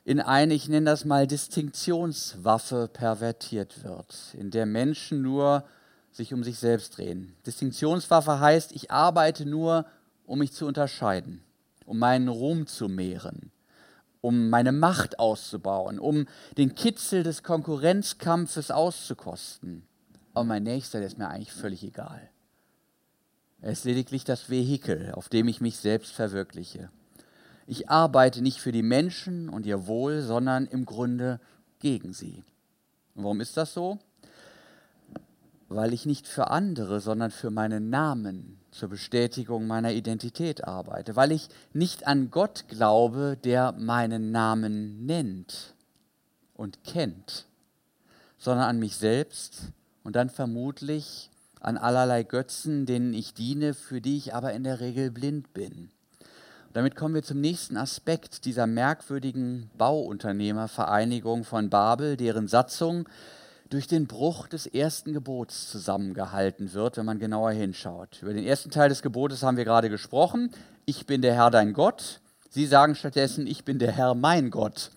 in 0.04 0.20
eine, 0.20 0.52
ich 0.52 0.68
nenne 0.68 0.90
das 0.90 1.06
mal, 1.06 1.26
Distinktionswaffe 1.26 2.90
pervertiert 2.92 3.82
wird, 3.82 4.14
in 4.34 4.50
der 4.50 4.66
Menschen 4.66 5.22
nur 5.22 5.64
sich 6.12 6.34
um 6.34 6.44
sich 6.44 6.58
selbst 6.58 6.98
drehen. 6.98 7.34
Distinktionswaffe 7.46 8.40
heißt, 8.40 8.72
ich 8.72 8.90
arbeite 8.90 9.46
nur, 9.46 9.86
um 10.26 10.40
mich 10.40 10.52
zu 10.52 10.66
unterscheiden, 10.66 11.42
um 11.86 11.98
meinen 11.98 12.28
Ruhm 12.28 12.66
zu 12.66 12.90
mehren, 12.90 13.50
um 14.24 14.48
meine 14.48 14.72
Macht 14.72 15.18
auszubauen, 15.18 15.98
um 15.98 16.26
den 16.56 16.74
Kitzel 16.74 17.22
des 17.22 17.42
Konkurrenzkampfes 17.42 18.70
auszukosten. 18.70 19.86
Aber 20.32 20.44
mein 20.44 20.62
Nächster, 20.62 20.98
der 20.98 21.08
ist 21.08 21.18
mir 21.18 21.28
eigentlich 21.28 21.52
völlig 21.52 21.84
egal. 21.84 22.30
Er 23.60 23.72
ist 23.72 23.84
lediglich 23.84 24.24
das 24.24 24.48
Vehikel, 24.48 25.12
auf 25.12 25.28
dem 25.28 25.46
ich 25.46 25.60
mich 25.60 25.76
selbst 25.76 26.12
verwirkliche. 26.12 26.88
Ich 27.66 27.90
arbeite 27.90 28.40
nicht 28.40 28.60
für 28.60 28.72
die 28.72 28.82
Menschen 28.82 29.50
und 29.50 29.66
ihr 29.66 29.86
Wohl, 29.86 30.22
sondern 30.22 30.66
im 30.68 30.86
Grunde 30.86 31.38
gegen 31.78 32.14
sie. 32.14 32.44
Und 33.14 33.24
warum 33.24 33.42
ist 33.42 33.58
das 33.58 33.74
so? 33.74 33.98
Weil 35.74 35.92
ich 35.92 36.06
nicht 36.06 36.28
für 36.28 36.50
andere, 36.50 37.00
sondern 37.00 37.32
für 37.32 37.50
meinen 37.50 37.90
Namen 37.90 38.60
zur 38.70 38.88
Bestätigung 38.88 39.66
meiner 39.66 39.92
Identität 39.92 40.64
arbeite, 40.64 41.16
weil 41.16 41.32
ich 41.32 41.48
nicht 41.72 42.06
an 42.06 42.30
Gott 42.30 42.66
glaube, 42.68 43.36
der 43.42 43.72
meinen 43.72 44.30
Namen 44.30 45.04
nennt 45.04 45.74
und 46.54 46.84
kennt, 46.84 47.46
sondern 48.38 48.68
an 48.68 48.78
mich 48.78 48.96
selbst 48.96 49.72
und 50.04 50.14
dann 50.14 50.30
vermutlich 50.30 51.30
an 51.60 51.76
allerlei 51.76 52.22
Götzen, 52.22 52.86
denen 52.86 53.12
ich 53.12 53.34
diene, 53.34 53.74
für 53.74 54.00
die 54.00 54.16
ich 54.16 54.32
aber 54.32 54.52
in 54.52 54.62
der 54.62 54.78
Regel 54.78 55.10
blind 55.10 55.54
bin. 55.54 55.90
Und 56.66 56.76
damit 56.76 56.94
kommen 56.94 57.14
wir 57.14 57.22
zum 57.24 57.40
nächsten 57.40 57.76
Aspekt 57.76 58.44
dieser 58.44 58.68
merkwürdigen 58.68 59.70
Bauunternehmervereinigung 59.76 61.42
von 61.42 61.68
Babel, 61.68 62.16
deren 62.16 62.46
Satzung 62.46 63.08
durch 63.74 63.88
den 63.88 64.06
Bruch 64.06 64.46
des 64.46 64.66
ersten 64.66 65.12
Gebots 65.12 65.68
zusammengehalten 65.68 66.74
wird, 66.74 66.96
wenn 66.96 67.06
man 67.06 67.18
genauer 67.18 67.50
hinschaut. 67.50 68.22
Über 68.22 68.32
den 68.32 68.44
ersten 68.44 68.70
Teil 68.70 68.88
des 68.88 69.02
Gebotes 69.02 69.42
haben 69.42 69.56
wir 69.56 69.64
gerade 69.64 69.90
gesprochen. 69.90 70.52
Ich 70.86 71.06
bin 71.06 71.22
der 71.22 71.34
Herr 71.34 71.50
dein 71.50 71.72
Gott. 71.72 72.20
Sie 72.50 72.66
sagen 72.66 72.94
stattdessen, 72.94 73.48
ich 73.48 73.64
bin 73.64 73.80
der 73.80 73.90
Herr 73.90 74.14
mein 74.14 74.50
Gott. 74.50 74.92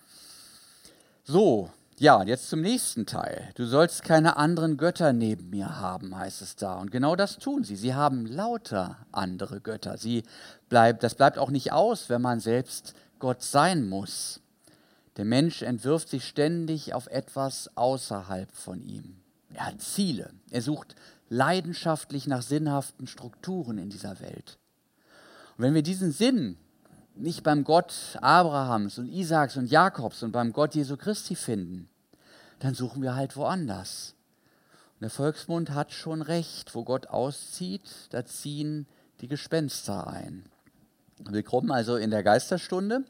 So, 1.24 1.70
Ja, 1.98 2.22
jetzt 2.22 2.48
zum 2.48 2.60
nächsten 2.60 3.06
Teil. 3.06 3.48
Du 3.56 3.66
sollst 3.66 4.04
keine 4.04 4.36
anderen 4.36 4.76
Götter 4.76 5.12
neben 5.12 5.50
mir 5.50 5.80
haben, 5.80 6.16
heißt 6.16 6.42
es 6.42 6.54
da. 6.54 6.74
Und 6.78 6.92
genau 6.92 7.16
das 7.16 7.38
tun 7.38 7.64
sie. 7.64 7.74
Sie 7.74 7.94
haben 7.94 8.26
lauter 8.26 8.98
andere 9.10 9.60
Götter. 9.60 9.98
Sie 9.98 10.22
bleibt, 10.68 11.02
das 11.02 11.16
bleibt 11.16 11.36
auch 11.36 11.50
nicht 11.50 11.72
aus, 11.72 12.08
wenn 12.08 12.22
man 12.22 12.38
selbst 12.38 12.94
Gott 13.18 13.42
sein 13.42 13.88
muss. 13.88 14.40
Der 15.18 15.24
Mensch 15.24 15.62
entwirft 15.62 16.08
sich 16.08 16.24
ständig 16.24 16.94
auf 16.94 17.08
etwas 17.08 17.76
außerhalb 17.76 18.50
von 18.52 18.80
ihm. 18.80 19.16
Er 19.52 19.66
hat 19.66 19.82
Ziele. 19.82 20.30
Er 20.50 20.62
sucht 20.62 20.94
leidenschaftlich 21.28 22.28
nach 22.28 22.40
sinnhaften 22.40 23.08
Strukturen 23.08 23.78
in 23.78 23.90
dieser 23.90 24.20
Welt. 24.20 24.58
Und 25.56 25.64
wenn 25.64 25.74
wir 25.74 25.82
diesen 25.82 26.12
Sinn 26.12 26.56
nicht 27.16 27.42
beim 27.42 27.64
Gott 27.64 28.16
Abrahams 28.22 28.98
und 28.98 29.08
Isaaks 29.08 29.56
und 29.56 29.68
Jakobs 29.68 30.22
und 30.22 30.30
beim 30.30 30.52
Gott 30.52 30.76
Jesu 30.76 30.96
Christi 30.96 31.34
finden, 31.34 31.88
dann 32.60 32.74
suchen 32.74 33.02
wir 33.02 33.16
halt 33.16 33.36
woanders. 33.36 34.14
Und 34.94 35.02
der 35.02 35.10
Volksmund 35.10 35.70
hat 35.70 35.92
schon 35.92 36.22
recht, 36.22 36.76
wo 36.76 36.84
Gott 36.84 37.08
auszieht, 37.08 37.90
da 38.10 38.24
ziehen 38.24 38.86
die 39.20 39.28
Gespenster 39.28 40.06
ein. 40.06 40.44
Willkommen 41.18 41.72
also 41.72 41.96
in 41.96 42.10
der 42.10 42.22
Geisterstunde. 42.22 43.04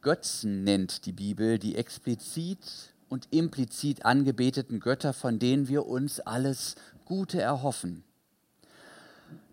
Götzen 0.00 0.64
nennt 0.64 1.06
die 1.06 1.12
Bibel 1.12 1.58
die 1.58 1.76
explizit 1.76 2.94
und 3.08 3.28
implizit 3.30 4.04
angebeteten 4.04 4.80
Götter, 4.80 5.12
von 5.12 5.38
denen 5.38 5.68
wir 5.68 5.86
uns 5.86 6.20
alles 6.20 6.76
Gute 7.04 7.40
erhoffen. 7.40 8.04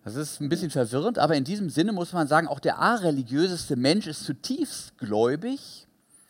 Das 0.04 0.16
ist 0.16 0.40
ein 0.40 0.50
bisschen 0.50 0.70
verwirrend, 0.70 1.18
aber 1.18 1.36
in 1.36 1.46
diesem 1.46 1.70
Sinne 1.70 1.92
muss 1.92 2.14
man 2.14 2.28
sagen, 2.28 2.48
auch 2.48 2.60
der 2.60 2.78
areligiöseste 2.78 3.76
Mensch 3.76 4.06
ist 4.06 4.24
zutiefst 4.24 4.98
gläubig 5.00 5.88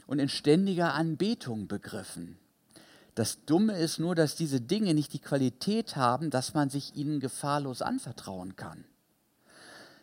und 0.07 0.19
in 0.19 0.29
ständiger 0.29 0.93
Anbetung 0.93 1.67
begriffen. 1.67 2.37
Das 3.15 3.43
Dumme 3.45 3.77
ist 3.77 3.99
nur, 3.99 4.15
dass 4.15 4.35
diese 4.35 4.61
Dinge 4.61 4.93
nicht 4.93 5.13
die 5.13 5.19
Qualität 5.19 5.95
haben, 5.95 6.29
dass 6.29 6.53
man 6.53 6.69
sich 6.69 6.95
ihnen 6.95 7.19
gefahrlos 7.19 7.81
anvertrauen 7.81 8.55
kann. 8.55 8.85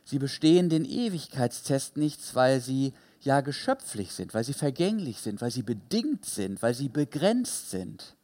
Sie 0.04 0.18
bestehen 0.18 0.68
den 0.68 0.84
Ewigkeitstest 0.84 1.96
nichts, 1.96 2.34
weil 2.34 2.60
sie 2.60 2.92
ja 3.24 3.40
geschöpflich 3.40 4.12
sind, 4.12 4.34
weil 4.34 4.44
sie 4.44 4.52
vergänglich 4.52 5.18
sind, 5.20 5.40
weil 5.40 5.50
sie 5.50 5.62
bedingt 5.62 6.24
sind, 6.24 6.62
weil 6.62 6.74
sie 6.74 6.88
begrenzt 6.88 7.70
sind. 7.70 8.16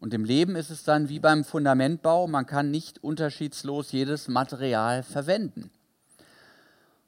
Und 0.00 0.14
im 0.14 0.24
Leben 0.24 0.56
ist 0.56 0.70
es 0.70 0.82
dann 0.82 1.08
wie 1.08 1.20
beim 1.20 1.44
Fundamentbau, 1.44 2.26
man 2.26 2.46
kann 2.46 2.70
nicht 2.70 3.04
unterschiedslos 3.04 3.92
jedes 3.92 4.28
Material 4.28 5.02
verwenden. 5.02 5.70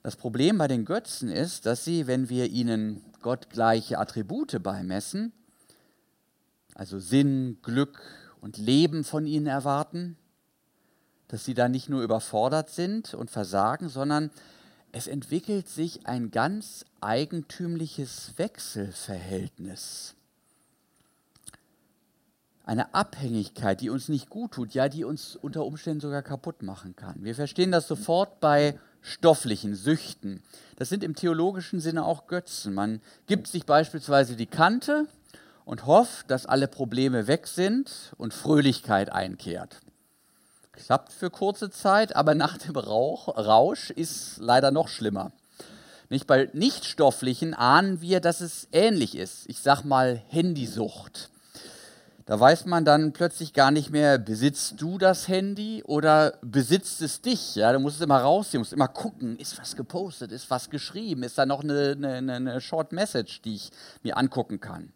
Das 0.02 0.16
Problem 0.16 0.58
bei 0.58 0.68
den 0.68 0.84
Götzen 0.84 1.28
ist, 1.28 1.66
dass 1.66 1.84
sie, 1.84 2.06
wenn 2.06 2.28
wir 2.28 2.50
ihnen 2.50 3.02
gottgleiche 3.22 3.98
Attribute 3.98 4.62
beimessen, 4.62 5.32
also 6.74 6.98
Sinn, 6.98 7.58
Glück 7.62 8.00
und 8.40 8.58
Leben 8.58 9.02
von 9.02 9.26
ihnen 9.26 9.46
erwarten, 9.46 10.18
dass 11.28 11.44
sie 11.44 11.54
da 11.54 11.68
nicht 11.68 11.88
nur 11.88 12.02
überfordert 12.02 12.70
sind 12.70 13.14
und 13.14 13.30
versagen, 13.30 13.88
sondern 13.88 14.30
es 14.94 15.08
entwickelt 15.08 15.68
sich 15.68 16.06
ein 16.06 16.30
ganz 16.30 16.84
eigentümliches 17.00 18.34
Wechselverhältnis. 18.36 20.14
Eine 22.64 22.94
Abhängigkeit, 22.94 23.80
die 23.80 23.90
uns 23.90 24.08
nicht 24.08 24.30
gut 24.30 24.52
tut, 24.52 24.72
ja, 24.72 24.88
die 24.88 25.02
uns 25.02 25.34
unter 25.34 25.66
Umständen 25.66 26.00
sogar 26.00 26.22
kaputt 26.22 26.62
machen 26.62 26.94
kann. 26.94 27.24
Wir 27.24 27.34
verstehen 27.34 27.72
das 27.72 27.88
sofort 27.88 28.38
bei 28.38 28.78
stofflichen 29.02 29.74
Süchten. 29.74 30.44
Das 30.76 30.90
sind 30.90 31.02
im 31.02 31.16
theologischen 31.16 31.80
Sinne 31.80 32.04
auch 32.04 32.28
Götzen. 32.28 32.72
Man 32.72 33.00
gibt 33.26 33.48
sich 33.48 33.66
beispielsweise 33.66 34.36
die 34.36 34.46
Kante 34.46 35.08
und 35.64 35.86
hofft, 35.86 36.30
dass 36.30 36.46
alle 36.46 36.68
Probleme 36.68 37.26
weg 37.26 37.48
sind 37.48 38.14
und 38.16 38.32
Fröhlichkeit 38.32 39.10
einkehrt. 39.10 39.80
Klappt 40.76 41.12
für 41.12 41.30
kurze 41.30 41.70
Zeit, 41.70 42.16
aber 42.16 42.34
nach 42.34 42.58
dem 42.58 42.76
Rauch, 42.76 43.28
Rausch 43.28 43.90
ist 43.90 44.38
leider 44.38 44.70
noch 44.70 44.88
schlimmer. 44.88 45.32
Nicht 46.10 46.26
bei 46.26 46.50
Nichtstofflichen 46.52 47.54
ahnen 47.54 48.00
wir, 48.00 48.20
dass 48.20 48.40
es 48.40 48.68
ähnlich 48.72 49.16
ist. 49.16 49.48
Ich 49.48 49.60
sag 49.60 49.84
mal 49.84 50.20
Handysucht. 50.28 51.30
Da 52.26 52.40
weiß 52.40 52.64
man 52.64 52.84
dann 52.84 53.12
plötzlich 53.12 53.52
gar 53.52 53.70
nicht 53.70 53.90
mehr, 53.90 54.18
besitzt 54.18 54.80
du 54.80 54.96
das 54.96 55.28
Handy 55.28 55.82
oder 55.84 56.38
besitzt 56.40 57.02
es 57.02 57.20
dich? 57.20 57.54
Ja, 57.54 57.72
du 57.72 57.78
musst 57.78 57.96
es 57.96 58.02
immer 58.02 58.18
rausziehen, 58.18 58.60
musst 58.60 58.72
immer 58.72 58.88
gucken, 58.88 59.38
ist 59.38 59.58
was 59.58 59.76
gepostet, 59.76 60.32
ist 60.32 60.48
was 60.48 60.70
geschrieben, 60.70 61.22
ist 61.22 61.36
da 61.36 61.44
noch 61.44 61.62
eine, 61.62 61.92
eine, 61.92 62.32
eine 62.32 62.60
Short 62.62 62.92
Message, 62.92 63.42
die 63.42 63.56
ich 63.56 63.70
mir 64.02 64.16
angucken 64.16 64.58
kann. 64.58 64.92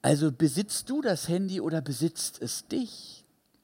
Also 0.00 0.32
besitzt 0.32 0.88
du 0.88 1.02
das 1.02 1.28
Handy 1.28 1.60
oder 1.60 1.82
besitzt 1.82 2.40
es 2.40 2.66
dich? 2.66 3.17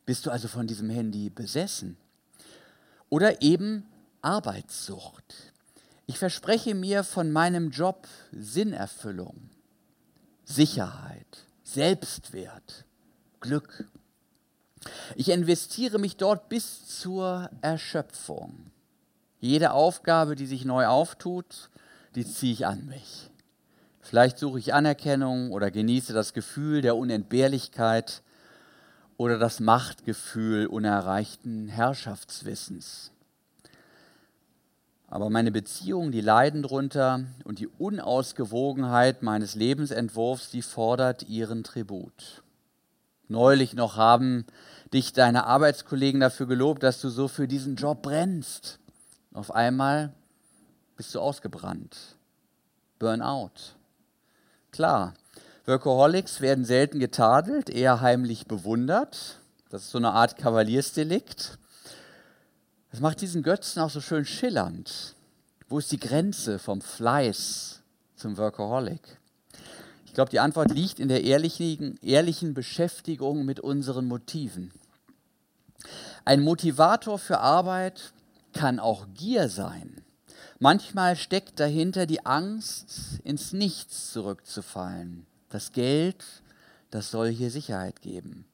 Bist 0.06 0.26
du 0.26 0.30
also 0.30 0.48
von 0.48 0.66
diesem 0.66 0.90
Handy 0.90 1.30
besessen? 1.30 1.96
Oder 3.08 3.40
eben 3.42 3.86
Arbeitssucht. 4.20 5.52
Ich 6.06 6.18
verspreche 6.18 6.74
mir 6.74 7.04
von 7.04 7.30
meinem 7.32 7.70
Job 7.70 8.06
Sinnerfüllung, 8.32 9.50
Sicherheit, 10.44 11.44
Selbstwert, 11.62 12.84
Glück. 13.40 13.88
Ich 15.16 15.30
investiere 15.30 15.98
mich 15.98 16.18
dort 16.18 16.50
bis 16.50 16.86
zur 17.00 17.48
Erschöpfung. 17.62 18.70
Jede 19.40 19.72
Aufgabe, 19.72 20.36
die 20.36 20.46
sich 20.46 20.66
neu 20.66 20.86
auftut, 20.86 21.70
die 22.14 22.26
ziehe 22.26 22.52
ich 22.52 22.66
an 22.66 22.86
mich. 22.86 23.30
Vielleicht 24.00 24.38
suche 24.38 24.58
ich 24.58 24.74
Anerkennung 24.74 25.50
oder 25.52 25.70
genieße 25.70 26.12
das 26.12 26.34
Gefühl 26.34 26.82
der 26.82 26.96
Unentbehrlichkeit 26.96 28.22
oder 29.16 29.38
das 29.38 29.60
Machtgefühl 29.60 30.66
unerreichten 30.66 31.68
Herrschaftswissens. 31.68 33.10
Aber 35.08 35.30
meine 35.30 35.52
Beziehungen, 35.52 36.10
die 36.10 36.20
leiden 36.20 36.62
drunter 36.62 37.24
und 37.44 37.60
die 37.60 37.68
Unausgewogenheit 37.68 39.22
meines 39.22 39.54
Lebensentwurfs, 39.54 40.50
die 40.50 40.62
fordert 40.62 41.28
ihren 41.28 41.62
Tribut. 41.62 42.42
Neulich 43.28 43.74
noch 43.74 43.96
haben 43.96 44.44
dich 44.92 45.12
deine 45.12 45.46
Arbeitskollegen 45.46 46.20
dafür 46.20 46.46
gelobt, 46.46 46.82
dass 46.82 47.00
du 47.00 47.08
so 47.08 47.28
für 47.28 47.46
diesen 47.46 47.76
Job 47.76 48.02
brennst. 48.02 48.80
Auf 49.32 49.52
einmal 49.54 50.12
bist 50.96 51.14
du 51.14 51.20
ausgebrannt. 51.20 52.16
Burnout. 52.98 53.76
Klar, 54.72 55.14
Workaholics 55.66 56.42
werden 56.42 56.66
selten 56.66 56.98
getadelt, 56.98 57.70
eher 57.70 58.02
heimlich 58.02 58.46
bewundert. 58.46 59.38
Das 59.70 59.84
ist 59.84 59.90
so 59.92 59.98
eine 59.98 60.12
Art 60.12 60.36
Kavaliersdelikt. 60.36 61.58
Das 62.90 63.00
macht 63.00 63.22
diesen 63.22 63.42
Götzen 63.42 63.80
auch 63.80 63.88
so 63.88 64.02
schön 64.02 64.26
schillernd. 64.26 65.14
Wo 65.68 65.78
ist 65.78 65.90
die 65.90 65.98
Grenze 65.98 66.58
vom 66.58 66.82
Fleiß 66.82 67.80
zum 68.14 68.36
Workaholic? 68.36 69.18
Ich 70.04 70.12
glaube, 70.12 70.30
die 70.30 70.38
Antwort 70.38 70.70
liegt 70.70 71.00
in 71.00 71.08
der 71.08 71.24
ehrlichen, 71.24 71.98
ehrlichen 72.02 72.52
Beschäftigung 72.52 73.46
mit 73.46 73.58
unseren 73.58 74.04
Motiven. 74.04 74.70
Ein 76.26 76.42
Motivator 76.42 77.18
für 77.18 77.40
Arbeit 77.40 78.12
kann 78.52 78.78
auch 78.78 79.06
Gier 79.14 79.48
sein. 79.48 80.04
Manchmal 80.58 81.16
steckt 81.16 81.58
dahinter 81.58 82.04
die 82.04 82.24
Angst, 82.26 83.20
ins 83.24 83.54
Nichts 83.54 84.12
zurückzufallen. 84.12 85.26
Das 85.54 85.70
Geld, 85.70 86.16
das 86.90 87.12
soll 87.12 87.28
hier 87.28 87.48
Sicherheit 87.48 88.02
geben. 88.02 88.44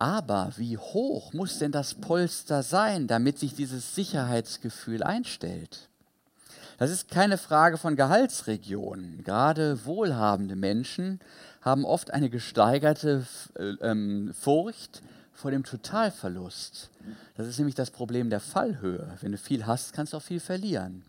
Aber 0.00 0.50
wie 0.56 0.76
hoch 0.76 1.32
muss 1.32 1.60
denn 1.60 1.70
das 1.70 1.94
Polster 1.94 2.64
sein, 2.64 3.06
damit 3.06 3.38
sich 3.38 3.54
dieses 3.54 3.94
Sicherheitsgefühl 3.94 5.04
einstellt? 5.04 5.88
Das 6.76 6.90
ist 6.90 7.08
keine 7.08 7.38
Frage 7.38 7.78
von 7.78 7.94
Gehaltsregionen. 7.94 9.22
Gerade 9.22 9.86
wohlhabende 9.86 10.56
Menschen 10.56 11.20
haben 11.60 11.84
oft 11.84 12.10
eine 12.10 12.30
gesteigerte 12.30 13.24
äh, 13.54 13.74
ähm, 13.80 14.34
Furcht 14.34 15.02
vor 15.32 15.52
dem 15.52 15.62
Totalverlust. 15.62 16.90
Das 17.36 17.46
ist 17.46 17.58
nämlich 17.58 17.76
das 17.76 17.92
Problem 17.92 18.28
der 18.28 18.40
Fallhöhe. 18.40 19.16
Wenn 19.20 19.30
du 19.30 19.38
viel 19.38 19.66
hast, 19.66 19.92
kannst 19.92 20.14
du 20.14 20.16
auch 20.16 20.22
viel 20.22 20.40
verlieren. 20.40 21.04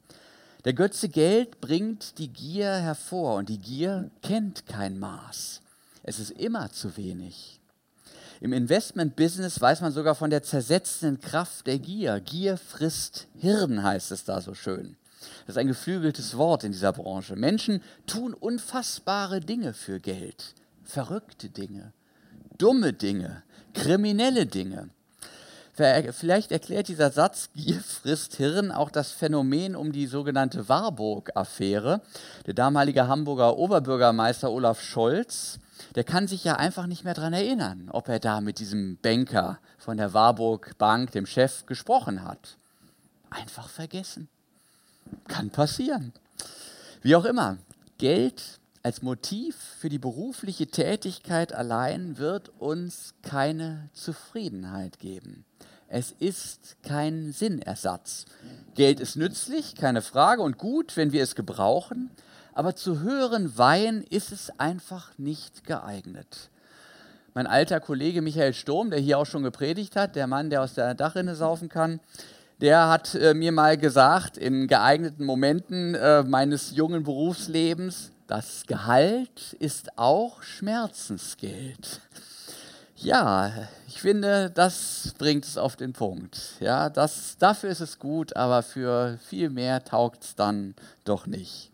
Der 0.65 0.73
Götze 0.73 1.07
Geld 1.07 1.61
bringt 1.61 2.17
die 2.17 2.27
Gier 2.27 2.73
hervor 2.73 3.35
und 3.35 3.47
die 3.47 3.59
Gier 3.59 4.11
kennt 4.21 4.65
kein 4.65 4.99
Maß. 4.99 5.61
Es 6.03 6.19
ist 6.19 6.31
immer 6.31 6.69
zu 6.71 6.97
wenig. 6.97 7.61
Im 8.41 8.51
Investment-Business 8.51 9.59
weiß 9.59 9.81
man 9.81 9.93
sogar 9.93 10.15
von 10.15 10.29
der 10.29 10.43
zersetzenden 10.43 11.21
Kraft 11.21 11.67
der 11.67 11.79
Gier. 11.79 12.19
Gier 12.19 12.57
frisst 12.57 13.27
Hirn, 13.37 13.83
heißt 13.83 14.11
es 14.11 14.25
da 14.25 14.41
so 14.41 14.53
schön. 14.53 14.97
Das 15.45 15.55
ist 15.55 15.57
ein 15.57 15.67
geflügeltes 15.67 16.37
Wort 16.37 16.63
in 16.63 16.71
dieser 16.71 16.93
Branche. 16.93 17.35
Menschen 17.35 17.81
tun 18.05 18.33
unfassbare 18.33 19.39
Dinge 19.39 19.73
für 19.73 19.99
Geld. 19.99 20.55
Verrückte 20.83 21.49
Dinge, 21.49 21.93
dumme 22.57 22.93
Dinge, 22.93 23.43
kriminelle 23.73 24.45
Dinge. 24.45 24.89
Vielleicht 25.79 26.51
erklärt 26.51 26.89
dieser 26.89 27.09
Satz 27.09 27.49
Gier 27.55 27.79
frisst 27.79 28.35
Hirn 28.35 28.71
auch 28.71 28.91
das 28.91 29.11
Phänomen 29.11 29.75
um 29.75 29.91
die 29.93 30.07
sogenannte 30.07 30.67
Warburg-Affäre. 30.67 32.01
Der 32.45 32.53
damalige 32.53 33.07
Hamburger 33.07 33.57
Oberbürgermeister 33.57 34.51
Olaf 34.51 34.81
Scholz, 34.81 35.59
der 35.95 36.03
kann 36.03 36.27
sich 36.27 36.43
ja 36.43 36.57
einfach 36.57 36.85
nicht 36.85 37.05
mehr 37.05 37.13
daran 37.13 37.33
erinnern, 37.33 37.89
ob 37.91 38.09
er 38.09 38.19
da 38.19 38.41
mit 38.41 38.59
diesem 38.59 38.97
Banker 39.01 39.59
von 39.77 39.95
der 39.95 40.13
Warburg 40.13 40.77
Bank, 40.77 41.11
dem 41.11 41.25
Chef, 41.25 41.65
gesprochen 41.65 42.25
hat. 42.25 42.57
Einfach 43.29 43.69
vergessen. 43.69 44.27
Kann 45.29 45.49
passieren. 45.49 46.11
Wie 47.01 47.15
auch 47.15 47.25
immer, 47.25 47.57
Geld 47.97 48.58
als 48.83 49.01
Motiv 49.01 49.55
für 49.79 49.89
die 49.89 49.99
berufliche 49.99 50.67
Tätigkeit 50.67 51.53
allein 51.53 52.17
wird 52.17 52.49
uns 52.59 53.13
keine 53.21 53.89
Zufriedenheit 53.93 54.99
geben. 54.99 55.45
Es 55.87 56.11
ist 56.11 56.77
kein 56.83 57.31
Sinnersatz. 57.31 58.25
Geld 58.75 58.99
ist 58.99 59.15
nützlich, 59.15 59.75
keine 59.75 60.01
Frage, 60.01 60.41
und 60.41 60.57
gut, 60.57 60.95
wenn 60.95 61.11
wir 61.11 61.23
es 61.23 61.35
gebrauchen, 61.35 62.11
aber 62.53 62.75
zu 62.75 62.99
höheren 62.99 63.57
Weihen 63.57 64.03
ist 64.03 64.31
es 64.31 64.51
einfach 64.59 65.17
nicht 65.17 65.65
geeignet. 65.65 66.49
Mein 67.33 67.47
alter 67.47 67.79
Kollege 67.79 68.21
Michael 68.21 68.53
Sturm, 68.53 68.91
der 68.91 68.99
hier 68.99 69.17
auch 69.17 69.25
schon 69.25 69.43
gepredigt 69.43 69.95
hat, 69.95 70.15
der 70.15 70.27
Mann, 70.27 70.49
der 70.49 70.61
aus 70.61 70.73
der 70.73 70.93
Dachrinne 70.93 71.35
saufen 71.35 71.69
kann, 71.69 71.99
der 72.61 72.89
hat 72.89 73.15
äh, 73.15 73.33
mir 73.33 73.51
mal 73.51 73.77
gesagt, 73.77 74.37
in 74.37 74.67
geeigneten 74.67 75.25
Momenten 75.25 75.95
äh, 75.95 76.23
meines 76.23 76.75
jungen 76.75 77.03
Berufslebens, 77.03 78.11
das 78.29 78.67
Gehalt 78.67 79.53
ist 79.53 79.97
auch 79.97 80.43
Schmerzensgeld. 80.43 81.99
Ja, 82.95 83.51
ich 83.87 84.01
finde, 84.01 84.51
das 84.51 85.15
bringt 85.17 85.45
es 85.45 85.57
auf 85.57 85.75
den 85.75 85.93
Punkt. 85.93 86.37
Ja, 86.59 86.91
das, 86.91 87.37
dafür 87.39 87.71
ist 87.71 87.79
es 87.79 87.97
gut, 87.97 88.35
aber 88.35 88.61
für 88.61 89.17
viel 89.25 89.49
mehr 89.49 89.83
taugt 89.83 90.23
es 90.23 90.35
dann 90.35 90.75
doch 91.05 91.25
nicht. 91.25 91.71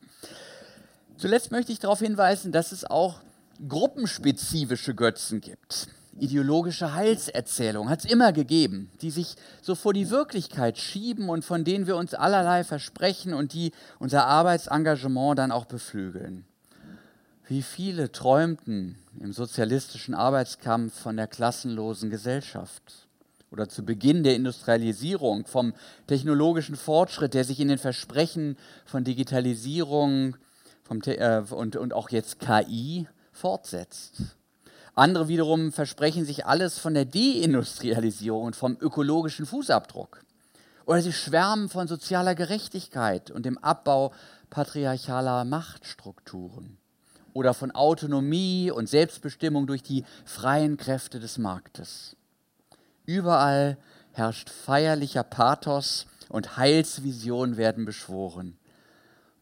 Zuletzt 1.17 1.51
möchte 1.51 1.73
ich 1.73 1.79
darauf 1.79 1.99
hinweisen, 1.99 2.53
dass 2.53 2.71
es 2.71 2.85
auch 2.85 3.19
gruppenspezifische 3.67 4.95
Götzen 4.95 5.41
gibt 5.41 5.89
ideologische 6.19 6.93
Heilserzählungen 6.93 7.89
hat 7.89 7.99
es 7.99 8.12
immer 8.12 8.32
gegeben, 8.32 8.89
die 9.01 9.12
sich 9.12 9.36
so 9.62 9.75
vor 9.75 9.93
die 9.93 10.10
Wirklichkeit 10.10 10.78
schieben 10.78 11.30
und 11.30 11.43
von 11.43 11.63
denen 11.63 11.88
wir 11.88 11.97
uns 11.97 12.13
allerlei 12.13 12.63
versprechen 12.63 13.34
und 13.34 13.54
die 13.54 13.71
unser 13.99 14.25
Arbeitsengagement 14.25 15.38
dann 15.38 15.51
auch 15.51 15.65
beflügeln. 15.65 16.45
Wie 17.47 17.62
viele 17.62 18.12
träumten 18.12 18.97
im 19.19 19.34
sozialistischen 19.34 20.15
Arbeitskampf 20.15 20.99
von 20.99 21.17
der 21.17 21.28
klassenlosen 21.28 22.10
Gesellschaft 22.10 23.08
oder 23.51 23.69
zu 23.69 23.86
Beginn 23.86 24.23
der 24.23 24.36
Industrialisierung 24.36 25.45
vom 25.45 25.73
technologischen 26.08 26.75
Fortschritt, 26.75 27.34
der 27.34 27.43
sich 27.43 27.60
in 27.60 27.67
den 27.67 27.78
Versprechen 27.78 28.58
von 28.86 29.04
Digitalisierung 29.04 30.38
vom, 30.84 31.01
äh, 31.06 31.41
und, 31.51 31.75
und 31.75 31.93
auch 31.93 32.10
jetzt 32.10 32.39
KI 32.39 33.08
fortsetzt. 33.32 34.36
Andere 34.95 35.27
wiederum 35.27 35.73
versprechen 35.73 36.23
sich 36.23 36.45
alles 36.45 36.79
von 36.79 36.93
der 36.93 37.03
Deindustrialisierung 37.03 38.43
und 38.45 38.55
vom 38.55 38.77
ökologischen 38.79 39.45
Fußabdruck. 39.45 40.23
Oder 40.86 41.01
sie 41.01 41.12
schwärmen 41.12 41.67
von 41.67 41.88
sozialer 41.88 42.34
Gerechtigkeit 42.34 43.29
und 43.29 43.45
dem 43.45 43.58
Abbau 43.58 44.13
patriarchaler 44.49 45.43
Machtstrukturen. 45.43 46.77
Oder 47.34 47.53
von 47.53 47.71
Autonomie 47.71 48.71
und 48.71 48.88
Selbstbestimmung 48.88 49.67
durch 49.67 49.84
die 49.84 50.05
freien 50.23 50.77
Kräfte 50.77 51.19
des 51.19 51.38
Marktes. 51.38 52.15
Überall 53.05 53.77
herrscht 54.13 54.49
feierlicher 54.49 55.23
Pathos 55.23 56.05
und 56.29 56.55
Heilsvisionen 56.55 57.58
werden 57.58 57.84
beschworen. 57.84 58.58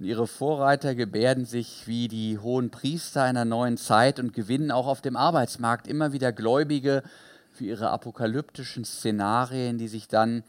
Und 0.04 0.10
ihre 0.10 0.28
Vorreiter 0.28 0.96
gebärden 0.96 1.46
sich 1.46 1.88
wie 1.88 2.10
die 2.10 2.38
hohen 2.38 2.72
Priester 2.72 3.24
einer 3.24 3.46
neuen 3.46 3.78
Zeit 3.78 4.20
und 4.20 4.34
gewinnen 4.34 4.70
auch 4.70 4.86
auf 4.86 5.00
dem 5.00 5.16
Arbeitsmarkt 5.16 5.88
immer 5.88 6.12
wieder 6.12 6.34
Gläubige 6.34 7.04
für 7.54 7.64
ihre 7.64 7.90
apokalyptischen 7.90 8.84
Szenarien, 8.84 9.78
die 9.78 9.88
sich 9.88 10.10
dann 10.10 10.44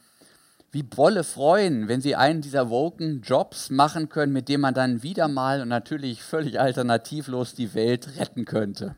wie 0.73 0.83
Bolle 0.83 1.23
freuen, 1.23 1.87
wenn 1.87 2.01
sie 2.01 2.17
einen 2.17 2.41
dieser 2.41 2.69
woken 2.69 3.21
Jobs 3.23 3.71
machen 3.71 4.09
können, 4.09 4.33
mit 4.33 4.49
dem 4.49 4.61
man 4.61 4.75
dann 4.75 5.05
wieder 5.05 5.29
mal 5.29 5.63
und 5.63 5.69
natürlich 5.69 6.21
völlig 6.21 6.59
alternativlos 6.59 7.55
die 7.55 7.75
Welt 7.75 8.19
retten 8.19 8.47
könnte. 8.47 8.97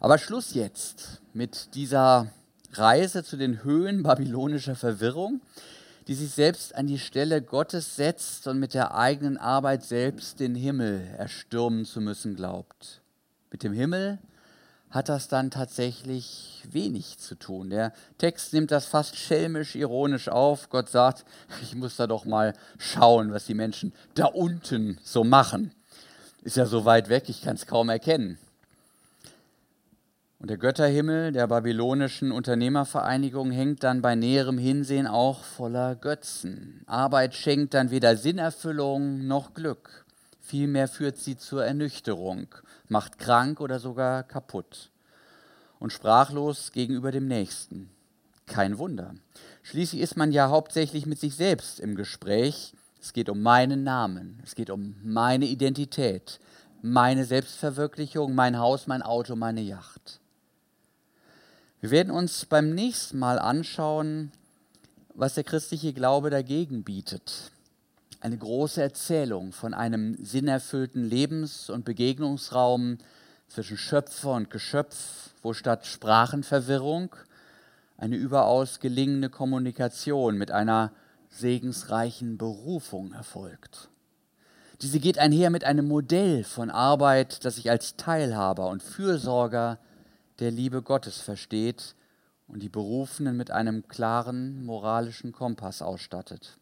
Aber 0.00 0.18
Schluss 0.18 0.52
jetzt 0.52 1.22
mit 1.32 1.74
dieser 1.74 2.26
Reise 2.74 3.24
zu 3.24 3.38
den 3.38 3.64
Höhen 3.64 4.02
babylonischer 4.02 4.74
Verwirrung 4.74 5.40
die 6.08 6.14
sich 6.14 6.30
selbst 6.30 6.74
an 6.74 6.86
die 6.86 6.98
Stelle 6.98 7.42
Gottes 7.42 7.94
setzt 7.94 8.48
und 8.48 8.58
mit 8.58 8.72
der 8.72 8.94
eigenen 8.94 9.36
Arbeit 9.36 9.84
selbst 9.84 10.40
den 10.40 10.54
Himmel 10.54 11.06
erstürmen 11.18 11.84
zu 11.84 12.00
müssen 12.00 12.34
glaubt. 12.34 13.02
Mit 13.50 13.62
dem 13.62 13.74
Himmel 13.74 14.18
hat 14.88 15.10
das 15.10 15.28
dann 15.28 15.50
tatsächlich 15.50 16.62
wenig 16.70 17.18
zu 17.18 17.34
tun. 17.34 17.68
Der 17.68 17.92
Text 18.16 18.54
nimmt 18.54 18.70
das 18.70 18.86
fast 18.86 19.16
schelmisch 19.16 19.74
ironisch 19.74 20.30
auf. 20.30 20.70
Gott 20.70 20.88
sagt, 20.88 21.26
ich 21.62 21.74
muss 21.74 21.96
da 21.96 22.06
doch 22.06 22.24
mal 22.24 22.54
schauen, 22.78 23.30
was 23.30 23.44
die 23.44 23.54
Menschen 23.54 23.92
da 24.14 24.24
unten 24.24 24.98
so 25.04 25.24
machen. 25.24 25.74
Ist 26.42 26.56
ja 26.56 26.64
so 26.64 26.86
weit 26.86 27.10
weg, 27.10 27.28
ich 27.28 27.42
kann 27.42 27.56
es 27.56 27.66
kaum 27.66 27.90
erkennen. 27.90 28.38
Und 30.40 30.50
der 30.50 30.58
Götterhimmel 30.58 31.32
der 31.32 31.48
babylonischen 31.48 32.30
Unternehmervereinigung 32.30 33.50
hängt 33.50 33.82
dann 33.82 34.02
bei 34.02 34.14
näherem 34.14 34.56
Hinsehen 34.56 35.08
auch 35.08 35.42
voller 35.42 35.96
Götzen. 35.96 36.84
Arbeit 36.86 37.34
schenkt 37.34 37.74
dann 37.74 37.90
weder 37.90 38.16
Sinnerfüllung 38.16 39.26
noch 39.26 39.52
Glück. 39.52 40.06
Vielmehr 40.40 40.86
führt 40.86 41.18
sie 41.18 41.36
zur 41.36 41.64
Ernüchterung, 41.66 42.46
macht 42.86 43.18
krank 43.18 43.60
oder 43.60 43.80
sogar 43.80 44.22
kaputt. 44.22 44.90
Und 45.80 45.92
sprachlos 45.92 46.70
gegenüber 46.70 47.10
dem 47.10 47.26
Nächsten. 47.26 47.90
Kein 48.46 48.78
Wunder. 48.78 49.14
Schließlich 49.64 50.00
ist 50.00 50.16
man 50.16 50.30
ja 50.30 50.48
hauptsächlich 50.50 51.04
mit 51.04 51.18
sich 51.18 51.34
selbst 51.34 51.80
im 51.80 51.96
Gespräch. 51.96 52.74
Es 53.00 53.12
geht 53.12 53.28
um 53.28 53.42
meinen 53.42 53.82
Namen, 53.82 54.40
es 54.44 54.54
geht 54.54 54.70
um 54.70 54.94
meine 55.02 55.46
Identität, 55.46 56.38
meine 56.80 57.24
Selbstverwirklichung, 57.24 58.34
mein 58.34 58.58
Haus, 58.58 58.86
mein 58.86 59.02
Auto, 59.02 59.34
meine 59.36 59.60
Yacht. 59.60 60.17
Wir 61.80 61.92
werden 61.92 62.10
uns 62.10 62.44
beim 62.44 62.74
nächsten 62.74 63.20
Mal 63.20 63.38
anschauen, 63.38 64.32
was 65.14 65.34
der 65.34 65.44
christliche 65.44 65.92
Glaube 65.92 66.28
dagegen 66.28 66.82
bietet. 66.82 67.52
Eine 68.20 68.36
große 68.36 68.82
Erzählung 68.82 69.52
von 69.52 69.74
einem 69.74 70.16
sinnerfüllten 70.16 71.04
Lebens- 71.04 71.70
und 71.70 71.84
Begegnungsraum 71.84 72.98
zwischen 73.46 73.76
Schöpfer 73.76 74.32
und 74.32 74.50
Geschöpf, 74.50 75.30
wo 75.40 75.52
statt 75.52 75.86
Sprachenverwirrung 75.86 77.14
eine 77.96 78.16
überaus 78.16 78.80
gelingende 78.80 79.30
Kommunikation 79.30 80.36
mit 80.36 80.50
einer 80.50 80.90
segensreichen 81.30 82.38
Berufung 82.38 83.12
erfolgt. 83.12 83.88
Diese 84.82 84.98
geht 84.98 85.18
einher 85.18 85.50
mit 85.50 85.62
einem 85.62 85.86
Modell 85.86 86.42
von 86.42 86.70
Arbeit, 86.70 87.44
das 87.44 87.54
sich 87.54 87.70
als 87.70 87.94
Teilhaber 87.96 88.68
und 88.68 88.82
Fürsorger 88.82 89.78
der 90.38 90.50
Liebe 90.50 90.82
Gottes 90.82 91.20
versteht 91.20 91.94
und 92.46 92.62
die 92.62 92.68
Berufenen 92.68 93.36
mit 93.36 93.50
einem 93.50 93.86
klaren 93.88 94.64
moralischen 94.64 95.32
Kompass 95.32 95.82
ausstattet. 95.82 96.58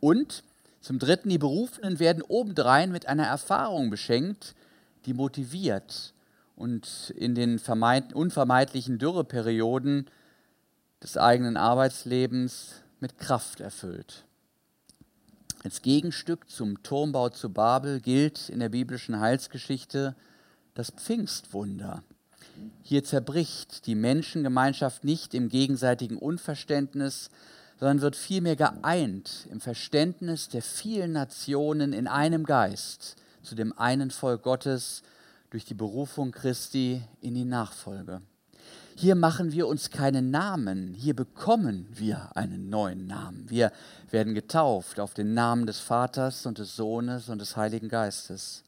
Und 0.00 0.42
zum 0.80 0.98
Dritten, 0.98 1.30
die 1.30 1.38
Berufenen 1.38 1.98
werden 1.98 2.22
obendrein 2.22 2.92
mit 2.92 3.06
einer 3.06 3.26
Erfahrung 3.26 3.90
beschenkt, 3.90 4.54
die 5.06 5.14
motiviert 5.14 6.12
und 6.56 7.12
in 7.16 7.34
den 7.34 7.58
unvermeidlichen 7.58 8.98
Dürreperioden 8.98 10.06
des 11.02 11.16
eigenen 11.16 11.56
Arbeitslebens 11.56 12.82
mit 13.00 13.18
Kraft 13.18 13.60
erfüllt. 13.60 14.24
Als 15.62 15.80
Gegenstück 15.80 16.50
zum 16.50 16.82
Turmbau 16.82 17.30
zu 17.30 17.50
Babel 17.50 18.00
gilt 18.00 18.50
in 18.50 18.60
der 18.60 18.68
biblischen 18.68 19.20
Heilsgeschichte 19.20 20.14
das 20.74 20.90
Pfingstwunder. 20.90 22.02
Hier 22.82 23.04
zerbricht 23.04 23.86
die 23.86 23.94
Menschengemeinschaft 23.94 25.04
nicht 25.04 25.34
im 25.34 25.48
gegenseitigen 25.48 26.16
Unverständnis, 26.16 27.30
sondern 27.78 28.00
wird 28.00 28.16
vielmehr 28.16 28.56
geeint 28.56 29.46
im 29.50 29.60
Verständnis 29.60 30.48
der 30.48 30.62
vielen 30.62 31.12
Nationen 31.12 31.92
in 31.92 32.06
einem 32.06 32.44
Geist 32.44 33.16
zu 33.42 33.54
dem 33.54 33.76
einen 33.78 34.10
Volk 34.10 34.42
Gottes 34.42 35.02
durch 35.50 35.64
die 35.64 35.74
Berufung 35.74 36.32
Christi 36.32 37.02
in 37.20 37.34
die 37.34 37.44
Nachfolge. 37.44 38.22
Hier 38.96 39.14
machen 39.14 39.52
wir 39.52 39.66
uns 39.66 39.90
keinen 39.90 40.30
Namen, 40.30 40.94
hier 40.94 41.14
bekommen 41.14 41.86
wir 41.90 42.36
einen 42.36 42.70
neuen 42.70 43.06
Namen. 43.06 43.50
Wir 43.50 43.72
werden 44.10 44.34
getauft 44.34 45.00
auf 45.00 45.14
den 45.14 45.34
Namen 45.34 45.66
des 45.66 45.80
Vaters 45.80 46.46
und 46.46 46.58
des 46.58 46.74
Sohnes 46.74 47.28
und 47.28 47.40
des 47.40 47.56
Heiligen 47.56 47.88
Geistes. 47.88 48.63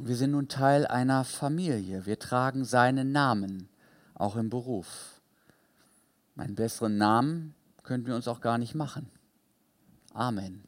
Wir 0.00 0.14
sind 0.14 0.30
nun 0.30 0.46
Teil 0.46 0.86
einer 0.86 1.24
Familie. 1.24 2.06
Wir 2.06 2.20
tragen 2.20 2.64
seinen 2.64 3.10
Namen, 3.10 3.68
auch 4.14 4.36
im 4.36 4.48
Beruf. 4.48 5.20
Einen 6.36 6.54
besseren 6.54 6.96
Namen 6.96 7.54
könnten 7.82 8.06
wir 8.06 8.14
uns 8.14 8.28
auch 8.28 8.40
gar 8.40 8.58
nicht 8.58 8.76
machen. 8.76 9.10
Amen. 10.14 10.67